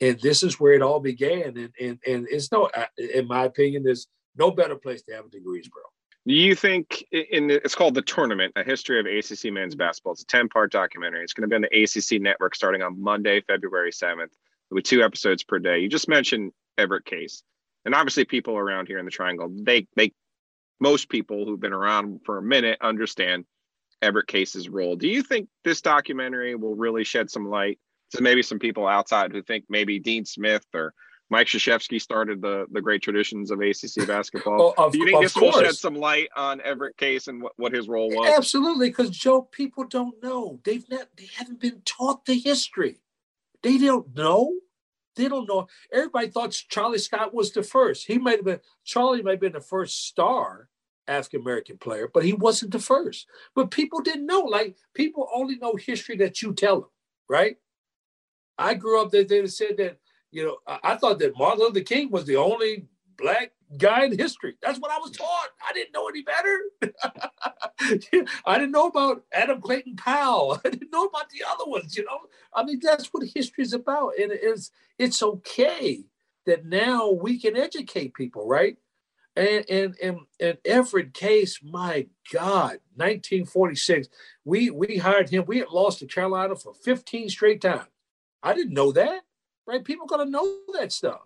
And 0.00 0.18
this 0.20 0.42
is 0.42 0.58
where 0.58 0.72
it 0.72 0.82
all 0.82 1.00
began. 1.00 1.56
And, 1.56 1.70
and, 1.80 1.98
and 2.06 2.26
it's 2.30 2.50
no, 2.50 2.70
in 2.96 3.28
my 3.28 3.44
opinion, 3.44 3.84
there's 3.84 4.08
no 4.36 4.50
better 4.50 4.76
place 4.76 5.02
to 5.02 5.14
have 5.14 5.26
it 5.26 5.32
than 5.32 5.44
Greensboro. 5.44 5.84
Do 6.26 6.34
you 6.34 6.54
think 6.54 7.04
in 7.12 7.48
the, 7.48 7.56
it's 7.56 7.74
called 7.74 7.94
the 7.94 8.02
tournament, 8.02 8.54
a 8.56 8.64
history 8.64 8.98
of 8.98 9.06
ACC 9.06 9.52
men's 9.52 9.74
basketball? 9.74 10.14
It's 10.14 10.22
a 10.22 10.26
ten 10.26 10.48
part 10.48 10.72
documentary. 10.72 11.22
It's 11.22 11.34
going 11.34 11.48
to 11.48 11.48
be 11.48 11.56
on 11.56 11.66
the 11.70 11.82
ACC 11.82 12.22
network 12.22 12.54
starting 12.54 12.82
on 12.82 13.00
Monday, 13.00 13.42
February 13.42 13.92
seventh. 13.92 14.32
Be 14.74 14.82
two 14.82 15.04
episodes 15.04 15.44
per 15.44 15.60
day. 15.60 15.78
You 15.78 15.88
just 15.88 16.08
mentioned 16.08 16.50
Everett 16.78 17.04
Case, 17.04 17.44
and 17.84 17.94
obviously 17.94 18.24
people 18.24 18.56
around 18.56 18.88
here 18.88 18.98
in 18.98 19.04
the 19.04 19.10
Triangle, 19.10 19.48
they 19.52 19.86
they 19.94 20.12
most 20.80 21.08
people 21.08 21.44
who've 21.44 21.60
been 21.60 21.72
around 21.72 22.20
for 22.24 22.38
a 22.38 22.42
minute 22.42 22.78
understand 22.80 23.44
Everett 24.02 24.26
Case's 24.26 24.68
role. 24.68 24.96
Do 24.96 25.06
you 25.06 25.22
think 25.22 25.48
this 25.62 25.80
documentary 25.80 26.54
will 26.56 26.74
really 26.74 27.04
shed 27.04 27.30
some 27.30 27.48
light 27.48 27.78
to 28.12 28.22
maybe 28.22 28.42
some 28.42 28.58
people 28.58 28.86
outside 28.86 29.30
who 29.30 29.42
think 29.42 29.64
maybe 29.68 30.00
Dean 30.00 30.24
Smith 30.24 30.64
or 30.74 30.92
Mike 31.30 31.46
Krzyzewski 31.46 32.00
started 32.00 32.42
the 32.42 32.66
the 32.70 32.80
great 32.80 33.02
traditions 33.02 33.50
of 33.50 33.60
ACC 33.60 34.06
basketball. 34.06 34.74
Oh, 34.76 34.84
of, 34.84 34.92
Do 34.92 34.98
you 34.98 35.06
think 35.06 35.22
this 35.22 35.32
course. 35.32 35.56
will 35.56 35.62
shed 35.62 35.74
some 35.74 35.94
light 35.94 36.28
on 36.36 36.60
Everett 36.60 36.96
Case 36.96 37.28
and 37.28 37.42
what, 37.42 37.52
what 37.56 37.72
his 37.72 37.88
role 37.88 38.10
was? 38.10 38.34
Absolutely, 38.36 38.90
because 38.90 39.10
Joe, 39.10 39.42
people 39.42 39.84
don't 39.84 40.22
know. 40.22 40.60
They've 40.64 40.88
not. 40.90 41.08
They 41.16 41.28
haven't 41.34 41.60
been 41.60 41.82
taught 41.84 42.26
the 42.26 42.38
history. 42.38 43.00
They 43.62 43.78
don't 43.78 44.14
know. 44.14 44.52
They 45.16 45.28
don't 45.28 45.48
know. 45.48 45.68
Everybody 45.92 46.28
thought 46.28 46.50
Charlie 46.68 46.98
Scott 46.98 47.32
was 47.32 47.52
the 47.52 47.62
first. 47.62 48.06
He 48.06 48.18
might 48.18 48.36
have 48.36 48.44
been. 48.44 48.60
Charlie 48.84 49.22
might 49.22 49.32
have 49.32 49.40
been 49.40 49.52
the 49.52 49.60
first 49.60 50.06
star 50.06 50.68
African 51.06 51.40
American 51.40 51.78
player, 51.78 52.08
but 52.12 52.24
he 52.24 52.32
wasn't 52.32 52.72
the 52.72 52.78
first. 52.78 53.26
But 53.54 53.70
people 53.70 54.00
didn't 54.00 54.26
know. 54.26 54.40
Like 54.40 54.76
people 54.94 55.28
only 55.34 55.56
know 55.56 55.74
history 55.74 56.16
that 56.18 56.42
you 56.42 56.52
tell 56.52 56.82
them, 56.82 56.90
right? 57.28 57.56
I 58.58 58.74
grew 58.74 59.00
up 59.00 59.10
that 59.10 59.28
they 59.28 59.46
said 59.46 59.76
that 59.78 59.98
you 60.34 60.44
know, 60.44 60.56
I, 60.66 60.78
I 60.82 60.96
thought 60.96 61.20
that 61.20 61.38
Martin 61.38 61.60
Luther 61.60 61.80
King 61.80 62.10
was 62.10 62.24
the 62.24 62.36
only 62.36 62.86
black 63.16 63.52
guy 63.78 64.04
in 64.04 64.18
history. 64.18 64.56
That's 64.60 64.80
what 64.80 64.90
I 64.90 64.98
was 64.98 65.12
taught. 65.12 65.48
I 65.66 65.72
didn't 65.72 65.92
know 65.92 66.08
any 66.08 66.22
better. 66.22 66.60
I 68.44 68.58
didn't 68.58 68.72
know 68.72 68.88
about 68.88 69.24
Adam 69.32 69.60
Clayton 69.60 69.96
Powell. 69.96 70.60
I 70.64 70.70
didn't 70.70 70.92
know 70.92 71.04
about 71.04 71.30
the 71.30 71.44
other 71.48 71.70
ones, 71.70 71.96
you 71.96 72.04
know. 72.04 72.18
I 72.52 72.64
mean, 72.64 72.80
that's 72.82 73.06
what 73.08 73.26
history 73.34 73.62
is 73.62 73.72
about. 73.72 74.14
And 74.20 74.32
it's 74.32 74.72
it's 74.98 75.22
okay 75.22 76.04
that 76.46 76.66
now 76.66 77.10
we 77.10 77.38
can 77.38 77.56
educate 77.56 78.14
people, 78.14 78.46
right? 78.46 78.76
And 79.36 79.64
and 79.68 79.94
and, 80.02 80.18
and 80.40 80.58
Everett 80.64 81.14
Case, 81.14 81.60
my 81.62 82.08
God, 82.32 82.78
1946, 82.96 84.08
we 84.44 84.70
we 84.70 84.98
hired 84.98 85.30
him. 85.30 85.44
We 85.46 85.58
had 85.58 85.68
lost 85.70 86.00
to 86.00 86.06
Carolina 86.06 86.56
for 86.56 86.74
15 86.74 87.28
straight 87.28 87.60
times. 87.60 87.86
I 88.42 88.52
didn't 88.52 88.74
know 88.74 88.90
that 88.92 89.22
right? 89.66 89.84
People 89.84 90.06
got 90.06 90.18
to 90.18 90.30
know 90.30 90.58
that 90.78 90.92
stuff. 90.92 91.20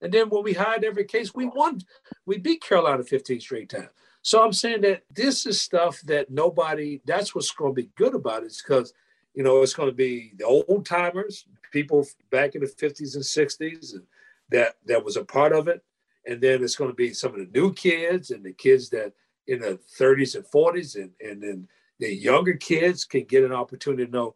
And 0.00 0.12
then 0.12 0.28
when 0.28 0.42
we 0.42 0.52
hired 0.52 0.84
Everett 0.84 1.08
Case, 1.08 1.34
we 1.34 1.46
won, 1.46 1.80
we 2.26 2.38
beat 2.38 2.62
Carolina 2.62 3.04
15 3.04 3.40
straight 3.40 3.68
times. 3.68 3.90
So 4.22 4.42
I'm 4.42 4.52
saying 4.52 4.82
that 4.82 5.02
this 5.10 5.46
is 5.46 5.60
stuff 5.60 6.00
that 6.02 6.30
nobody, 6.30 7.00
that's 7.06 7.34
what's 7.34 7.50
going 7.50 7.74
to 7.74 7.82
be 7.82 7.90
good 7.96 8.14
about 8.14 8.44
it, 8.44 8.56
because, 8.64 8.92
you 9.34 9.42
know, 9.42 9.62
it's 9.62 9.74
going 9.74 9.88
to 9.88 9.94
be 9.94 10.32
the 10.36 10.44
old 10.44 10.86
timers, 10.86 11.46
people 11.72 12.06
back 12.30 12.54
in 12.54 12.60
the 12.60 12.66
50s 12.66 13.14
and 13.14 13.24
60s 13.24 13.94
and 13.94 14.02
that, 14.50 14.76
that 14.86 15.04
was 15.04 15.16
a 15.16 15.24
part 15.24 15.52
of 15.52 15.68
it. 15.68 15.82
And 16.26 16.40
then 16.40 16.62
it's 16.62 16.76
going 16.76 16.90
to 16.90 16.94
be 16.94 17.12
some 17.12 17.32
of 17.32 17.38
the 17.38 17.58
new 17.58 17.72
kids 17.72 18.30
and 18.30 18.44
the 18.44 18.52
kids 18.52 18.90
that 18.90 19.12
in 19.46 19.60
the 19.60 19.78
30s 19.98 20.36
and 20.36 20.44
40s. 20.44 20.94
And, 20.94 21.10
and 21.20 21.42
then 21.42 21.68
the 21.98 22.14
younger 22.14 22.54
kids 22.54 23.04
can 23.04 23.24
get 23.24 23.44
an 23.44 23.52
opportunity 23.52 24.06
to 24.06 24.10
know 24.10 24.34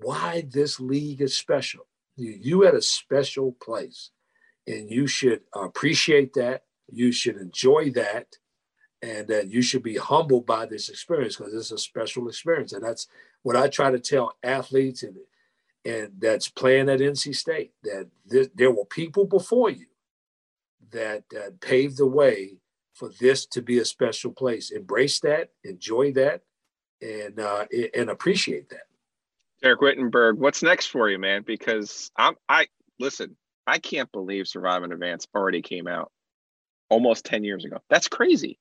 why 0.00 0.44
this 0.52 0.78
league 0.78 1.22
is 1.22 1.36
special 1.36 1.86
you, 2.16 2.38
you 2.40 2.66
a 2.66 2.82
special 2.82 3.52
place. 3.52 4.10
And 4.66 4.90
you 4.90 5.06
should 5.06 5.42
appreciate 5.54 6.34
that. 6.34 6.62
You 6.90 7.12
should 7.12 7.36
enjoy 7.36 7.90
that. 7.92 8.36
And 9.02 9.28
that 9.28 9.50
you 9.50 9.60
should 9.60 9.82
be 9.82 9.96
humbled 9.96 10.46
by 10.46 10.64
this 10.64 10.88
experience 10.88 11.36
because 11.36 11.52
it's 11.52 11.70
a 11.70 11.78
special 11.78 12.28
experience. 12.28 12.72
And 12.72 12.82
that's 12.82 13.06
what 13.42 13.56
i 13.56 13.68
try 13.68 13.90
to 13.90 14.00
tell 14.00 14.32
athletes 14.42 15.02
and 15.02 15.16
and 15.84 16.12
that's 16.18 16.48
playing 16.48 16.88
at 16.88 17.00
nc 17.00 17.36
state 17.36 17.72
that 17.82 18.08
there 18.54 18.70
were 18.70 18.86
people 18.86 19.26
before 19.26 19.68
you 19.68 19.84
that, 20.94 21.24
that 21.30 21.60
paved 21.60 21.98
the 21.98 22.06
way 22.06 22.58
for 22.94 23.10
this 23.20 23.44
to 23.46 23.60
be 23.60 23.78
a 23.78 23.84
special 23.84 24.32
place. 24.32 24.70
Embrace 24.70 25.20
that 25.20 25.50
enjoy 25.64 26.12
that 26.12 26.42
and 27.02 27.38
uh, 27.38 27.66
and 27.94 28.08
appreciate 28.08 28.70
that 28.70 28.86
Dereck 29.64 29.78
Whittenburg, 29.78 30.36
what's 30.36 30.62
next 30.62 30.86
for 30.86 31.08
you, 31.08 31.18
man? 31.18 31.42
Because 31.46 32.10
I'm 32.16 32.34
I 32.48 32.66
listen, 33.00 33.36
I 33.66 33.78
can't 33.78 34.10
believe 34.12 34.46
Survive 34.46 34.82
and 34.82 34.92
Advance 34.92 35.26
already 35.34 35.62
came 35.62 35.88
out 35.88 36.12
almost 36.90 37.24
10 37.24 37.44
years 37.44 37.64
ago. 37.64 37.78
That's 37.88 38.08
crazy. 38.08 38.58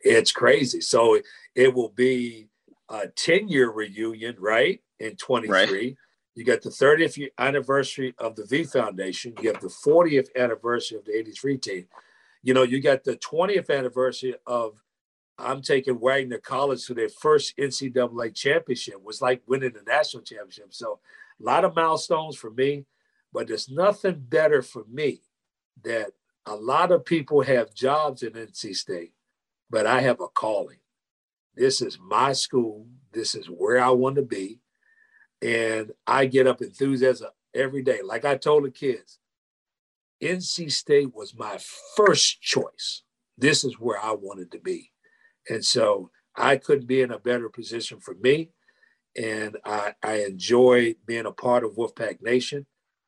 It's 0.00 0.32
crazy. 0.32 0.80
So 0.80 1.20
it 1.54 1.72
will 1.72 1.90
be 1.90 2.48
a 2.88 3.08
10 3.08 3.48
year 3.48 3.70
reunion, 3.70 4.36
right? 4.40 4.80
In 4.98 5.16
23. 5.16 5.50
Right. 5.50 5.96
You 6.34 6.44
got 6.44 6.62
the 6.62 6.70
30th 6.70 7.28
anniversary 7.38 8.12
of 8.18 8.34
the 8.34 8.44
V 8.44 8.64
Foundation. 8.64 9.34
You 9.40 9.52
have 9.52 9.62
the 9.62 9.68
40th 9.68 10.28
anniversary 10.36 10.98
of 10.98 11.04
the 11.04 11.16
83 11.16 11.58
team. 11.58 11.86
You 12.42 12.54
know, 12.54 12.62
you 12.64 12.82
got 12.82 13.04
the 13.04 13.16
20th 13.16 13.70
anniversary 13.70 14.34
of 14.46 14.74
I'm 15.38 15.62
taking 15.62 16.00
Wagner 16.00 16.38
College 16.38 16.86
to 16.86 16.94
their 16.94 17.08
first 17.08 17.56
NCAA 17.58 18.34
championship. 18.34 18.94
It 18.94 19.04
was 19.04 19.20
like 19.20 19.42
winning 19.46 19.72
the 19.72 19.82
national 19.82 20.22
championship. 20.22 20.72
So 20.72 21.00
a 21.40 21.42
lot 21.42 21.64
of 21.64 21.74
milestones 21.74 22.36
for 22.36 22.50
me, 22.50 22.86
but 23.32 23.48
there's 23.48 23.68
nothing 23.68 24.24
better 24.28 24.62
for 24.62 24.84
me 24.90 25.22
that 25.82 26.12
a 26.46 26.54
lot 26.54 26.92
of 26.92 27.04
people 27.04 27.42
have 27.42 27.74
jobs 27.74 28.22
in 28.22 28.32
NC 28.32 28.76
State, 28.76 29.12
but 29.70 29.86
I 29.86 30.00
have 30.02 30.20
a 30.20 30.28
calling. 30.28 30.78
This 31.56 31.80
is 31.82 31.98
my 32.00 32.32
school. 32.32 32.86
This 33.12 33.34
is 33.34 33.46
where 33.46 33.82
I 33.82 33.90
want 33.90 34.16
to 34.16 34.22
be. 34.22 34.60
And 35.42 35.92
I 36.06 36.26
get 36.26 36.46
up 36.46 36.62
enthusiasm 36.62 37.30
every 37.54 37.82
day. 37.82 38.00
Like 38.02 38.24
I 38.24 38.36
told 38.36 38.64
the 38.64 38.70
kids, 38.70 39.18
NC 40.22 40.70
State 40.72 41.14
was 41.14 41.34
my 41.34 41.58
first 41.96 42.40
choice. 42.40 43.02
This 43.36 43.64
is 43.64 43.80
where 43.80 43.98
I 44.02 44.12
wanted 44.12 44.52
to 44.52 44.58
be. 44.58 44.92
And 45.48 45.64
so 45.64 46.10
I 46.36 46.56
couldn't 46.56 46.86
be 46.86 47.02
in 47.02 47.10
a 47.10 47.18
better 47.18 47.48
position 47.48 48.00
for 48.00 48.14
me. 48.14 48.50
And 49.16 49.56
I, 49.64 49.94
I 50.02 50.24
enjoy 50.24 50.96
being 51.06 51.26
a 51.26 51.32
part 51.32 51.64
of 51.64 51.76
Wolfpack 51.76 52.20
Nation. 52.22 52.66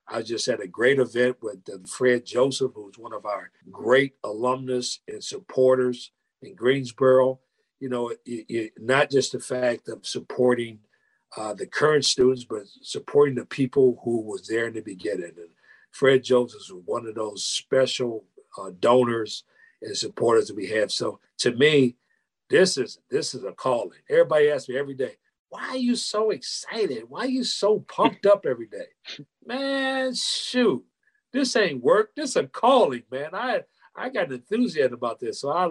I 0.08 0.22
just 0.22 0.46
had 0.46 0.60
a 0.60 0.68
great 0.68 1.00
event 1.00 1.38
with 1.42 1.88
Fred 1.88 2.24
Joseph, 2.24 2.72
who's 2.74 2.96
one 2.96 3.12
of 3.12 3.26
our 3.26 3.50
great 3.72 4.14
alumnus 4.22 5.00
and 5.08 5.22
supporters 5.22 6.12
in 6.42 6.54
Greensboro. 6.54 7.40
You 7.80 7.88
know, 7.88 8.10
it, 8.10 8.20
it, 8.24 8.72
not 8.78 9.10
just 9.10 9.32
the 9.32 9.40
fact 9.40 9.88
of 9.88 10.06
supporting 10.06 10.78
uh, 11.36 11.54
the 11.54 11.66
current 11.66 12.04
students, 12.04 12.44
but 12.44 12.62
supporting 12.82 13.34
the 13.34 13.44
people 13.46 14.00
who 14.04 14.20
was 14.20 14.46
there 14.46 14.68
in 14.68 14.74
the 14.74 14.80
beginning. 14.80 15.32
And 15.36 15.50
Fred 15.90 16.22
Joseph 16.22 16.60
was 16.70 16.82
one 16.84 17.06
of 17.06 17.16
those 17.16 17.44
special 17.44 18.24
uh, 18.58 18.70
donors 18.78 19.42
and 19.82 19.96
supporters 19.96 20.46
that 20.46 20.56
we 20.56 20.68
have. 20.68 20.92
So 20.92 21.18
to 21.38 21.52
me, 21.52 21.96
this 22.48 22.76
is 22.78 22.98
this 23.10 23.34
is 23.34 23.44
a 23.44 23.52
calling. 23.52 23.98
Everybody 24.08 24.50
asks 24.50 24.68
me 24.68 24.78
every 24.78 24.94
day, 24.94 25.16
why 25.48 25.68
are 25.68 25.76
you 25.76 25.96
so 25.96 26.30
excited? 26.30 27.04
Why 27.08 27.22
are 27.22 27.28
you 27.28 27.44
so 27.44 27.80
pumped 27.80 28.26
up 28.26 28.46
every 28.46 28.66
day? 28.66 29.24
Man, 29.44 30.14
shoot, 30.14 30.84
this 31.32 31.56
ain't 31.56 31.82
work. 31.82 32.10
This 32.16 32.36
a 32.36 32.46
calling, 32.46 33.02
man. 33.10 33.30
I 33.32 33.62
I 33.94 34.10
got 34.10 34.32
enthusiasm 34.32 34.94
about 34.94 35.20
this. 35.20 35.40
So 35.40 35.50
I 35.50 35.70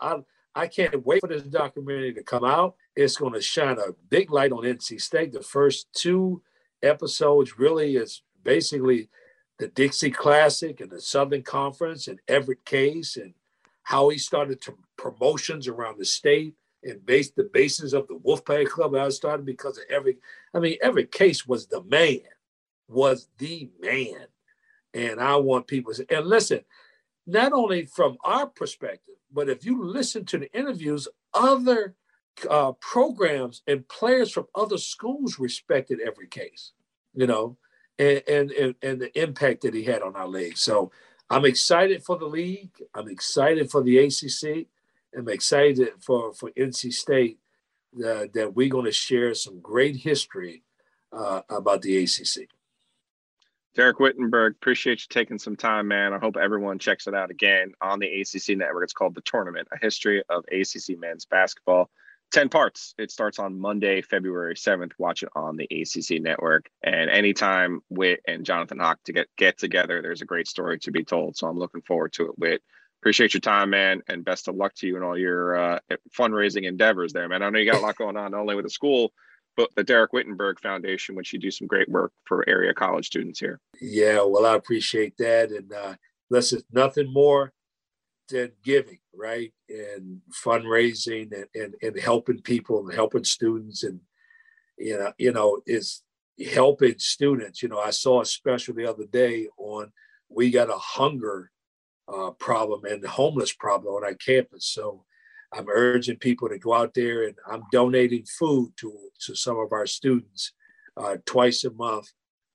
I 0.00 0.18
I 0.54 0.66
can't 0.66 1.04
wait 1.04 1.20
for 1.20 1.28
this 1.28 1.42
documentary 1.42 2.14
to 2.14 2.22
come 2.22 2.44
out. 2.44 2.76
It's 2.94 3.16
going 3.16 3.34
to 3.34 3.42
shine 3.42 3.78
a 3.78 3.92
big 4.08 4.30
light 4.30 4.52
on 4.52 4.64
NC 4.64 5.00
State. 5.00 5.32
The 5.32 5.42
first 5.42 5.86
two 5.92 6.42
episodes 6.82 7.58
really 7.58 7.96
is 7.96 8.22
basically 8.42 9.10
the 9.58 9.68
Dixie 9.68 10.10
Classic 10.10 10.80
and 10.80 10.90
the 10.90 11.00
Southern 11.00 11.42
Conference 11.42 12.08
and 12.08 12.20
Everett 12.26 12.64
Case 12.64 13.16
and 13.16 13.34
how 13.86 14.08
he 14.08 14.18
started 14.18 14.60
to 14.60 14.76
promotions 14.98 15.68
around 15.68 15.96
the 15.96 16.04
state 16.04 16.54
and 16.82 17.06
based 17.06 17.36
the 17.36 17.48
basis 17.54 17.92
of 17.92 18.08
the 18.08 18.18
Wolfpack 18.18 18.66
Club. 18.66 18.96
I 18.96 19.08
started 19.10 19.46
because 19.46 19.78
of 19.78 19.84
every, 19.88 20.16
I 20.52 20.58
mean, 20.58 20.76
Everett 20.82 21.12
Case 21.12 21.46
was 21.46 21.68
the 21.68 21.84
man, 21.84 22.18
was 22.88 23.28
the 23.38 23.70
man. 23.80 24.26
And 24.92 25.20
I 25.20 25.36
want 25.36 25.68
people 25.68 25.94
to, 25.94 26.06
and 26.12 26.26
listen, 26.26 26.62
not 27.28 27.52
only 27.52 27.86
from 27.86 28.16
our 28.24 28.48
perspective, 28.48 29.14
but 29.32 29.48
if 29.48 29.64
you 29.64 29.84
listen 29.84 30.24
to 30.26 30.38
the 30.38 30.52
interviews, 30.52 31.06
other 31.32 31.94
uh, 32.50 32.72
programs 32.80 33.62
and 33.68 33.86
players 33.86 34.32
from 34.32 34.46
other 34.52 34.78
schools 34.78 35.38
respected 35.38 36.00
Everett 36.00 36.32
Case, 36.32 36.72
you 37.14 37.28
know, 37.28 37.56
and, 38.00 38.20
and, 38.26 38.50
and, 38.50 38.74
and 38.82 39.00
the 39.00 39.16
impact 39.16 39.62
that 39.62 39.74
he 39.74 39.84
had 39.84 40.02
on 40.02 40.16
our 40.16 40.26
league. 40.26 40.58
So 40.58 40.90
I'm 41.28 41.44
excited 41.44 42.02
for 42.04 42.16
the 42.16 42.26
league. 42.26 42.82
I'm 42.94 43.08
excited 43.08 43.70
for 43.70 43.82
the 43.82 43.98
ACC. 43.98 44.66
I'm 45.16 45.28
excited 45.28 45.88
for, 46.00 46.32
for 46.32 46.50
NC 46.50 46.92
State 46.92 47.38
uh, 47.96 48.26
that 48.34 48.52
we're 48.54 48.68
going 48.68 48.84
to 48.84 48.92
share 48.92 49.34
some 49.34 49.60
great 49.60 49.96
history 49.96 50.62
uh, 51.12 51.42
about 51.48 51.82
the 51.82 52.02
ACC. 52.02 52.48
Dereck 53.76 53.94
Whittenburg, 53.94 54.52
appreciate 54.52 55.00
you 55.00 55.06
taking 55.10 55.38
some 55.38 55.56
time, 55.56 55.88
man. 55.88 56.14
I 56.14 56.18
hope 56.18 56.36
everyone 56.36 56.78
checks 56.78 57.06
it 57.06 57.14
out 57.14 57.30
again 57.30 57.72
on 57.80 57.98
the 57.98 58.20
ACC 58.20 58.56
network. 58.56 58.84
It's 58.84 58.92
called 58.92 59.14
The 59.14 59.20
Tournament, 59.22 59.68
a 59.72 59.78
history 59.78 60.22
of 60.30 60.44
ACC 60.50 60.98
men's 60.98 61.26
basketball. 61.26 61.90
10 62.32 62.48
parts. 62.48 62.94
It 62.98 63.10
starts 63.10 63.38
on 63.38 63.58
Monday, 63.58 64.02
February 64.02 64.54
7th. 64.54 64.92
Watch 64.98 65.22
it 65.22 65.28
on 65.34 65.56
the 65.56 65.64
ACC 65.64 66.20
network. 66.20 66.68
And 66.82 67.08
anytime 67.10 67.80
Wit 67.88 68.20
and 68.26 68.44
Jonathan 68.44 68.78
Hock 68.78 68.98
to 69.04 69.12
get, 69.12 69.28
get 69.36 69.58
together, 69.58 70.02
there's 70.02 70.22
a 70.22 70.26
great 70.26 70.48
story 70.48 70.78
to 70.80 70.90
be 70.90 71.04
told. 71.04 71.36
So 71.36 71.46
I'm 71.46 71.58
looking 71.58 71.82
forward 71.82 72.12
to 72.14 72.26
it, 72.26 72.38
Wit. 72.38 72.62
Appreciate 73.00 73.34
your 73.34 73.40
time, 73.40 73.70
man. 73.70 74.02
And 74.08 74.24
best 74.24 74.48
of 74.48 74.56
luck 74.56 74.74
to 74.76 74.86
you 74.86 74.96
in 74.96 75.02
all 75.02 75.16
your 75.16 75.56
uh, 75.56 75.78
fundraising 76.18 76.66
endeavors 76.66 77.12
there, 77.12 77.28
man. 77.28 77.42
I 77.42 77.50
know 77.50 77.58
you 77.58 77.70
got 77.70 77.80
a 77.80 77.84
lot 77.84 77.96
going 77.96 78.16
on, 78.16 78.32
not 78.32 78.40
only 78.40 78.56
with 78.56 78.64
the 78.64 78.70
school, 78.70 79.12
but 79.56 79.70
the 79.74 79.84
Dereck 79.84 80.08
Whittenburg 80.12 80.60
Foundation, 80.60 81.14
which 81.14 81.32
you 81.32 81.38
do 81.38 81.50
some 81.50 81.66
great 81.66 81.88
work 81.88 82.12
for 82.24 82.46
area 82.48 82.74
college 82.74 83.06
students 83.06 83.40
here. 83.40 83.60
Yeah, 83.80 84.22
well, 84.26 84.44
I 84.44 84.54
appreciate 84.54 85.16
that. 85.18 85.50
And 85.50 85.72
uh, 85.72 85.94
listen, 86.30 86.62
nothing 86.72 87.12
more 87.12 87.52
than 88.28 88.52
giving, 88.62 88.98
right? 89.16 89.52
And 89.68 90.20
fundraising 90.44 91.32
and, 91.32 91.46
and, 91.54 91.74
and 91.82 91.98
helping 91.98 92.40
people 92.40 92.80
and 92.80 92.94
helping 92.94 93.24
students 93.24 93.82
and 93.82 94.00
you 94.78 94.98
know, 94.98 95.12
you 95.18 95.32
know, 95.32 95.60
is 95.66 96.02
helping 96.52 96.98
students. 96.98 97.62
You 97.62 97.68
know, 97.68 97.78
I 97.78 97.90
saw 97.90 98.20
a 98.20 98.26
special 98.26 98.74
the 98.74 98.88
other 98.88 99.06
day 99.06 99.48
on 99.56 99.92
we 100.28 100.50
got 100.50 100.68
a 100.68 100.78
hunger 100.78 101.50
uh, 102.12 102.30
problem 102.32 102.84
and 102.84 103.04
homeless 103.04 103.52
problem 103.52 103.94
on 103.94 104.04
our 104.04 104.14
campus. 104.14 104.66
So 104.66 105.04
I'm 105.52 105.66
urging 105.68 106.16
people 106.16 106.48
to 106.48 106.58
go 106.58 106.74
out 106.74 106.94
there 106.94 107.24
and 107.24 107.36
I'm 107.50 107.62
donating 107.72 108.24
food 108.24 108.72
to 108.80 108.92
to 109.26 109.34
some 109.34 109.58
of 109.58 109.72
our 109.72 109.86
students 109.86 110.52
uh, 110.96 111.16
twice 111.24 111.64
a 111.64 111.70
month 111.70 112.08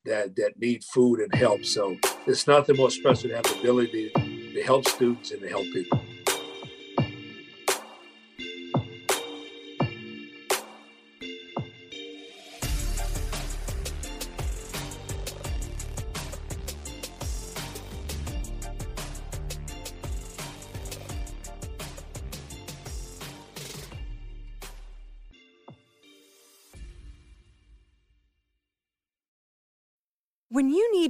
that 0.06 0.36
that 0.36 0.60
need 0.60 0.84
food 0.84 1.19
and 1.19 1.34
help. 1.34 1.65
So 1.65 1.97
it's 2.28 2.47
nothing 2.47 2.78
more 2.78 2.91
special 2.91 3.30
to 3.30 3.36
have 3.36 3.45
the 3.45 3.60
ability 3.60 4.12
to 4.54 4.63
help 4.63 4.88
students 4.88 5.32
and 5.32 5.41
to 5.41 5.50
help 5.50 5.65
people. 5.74 6.11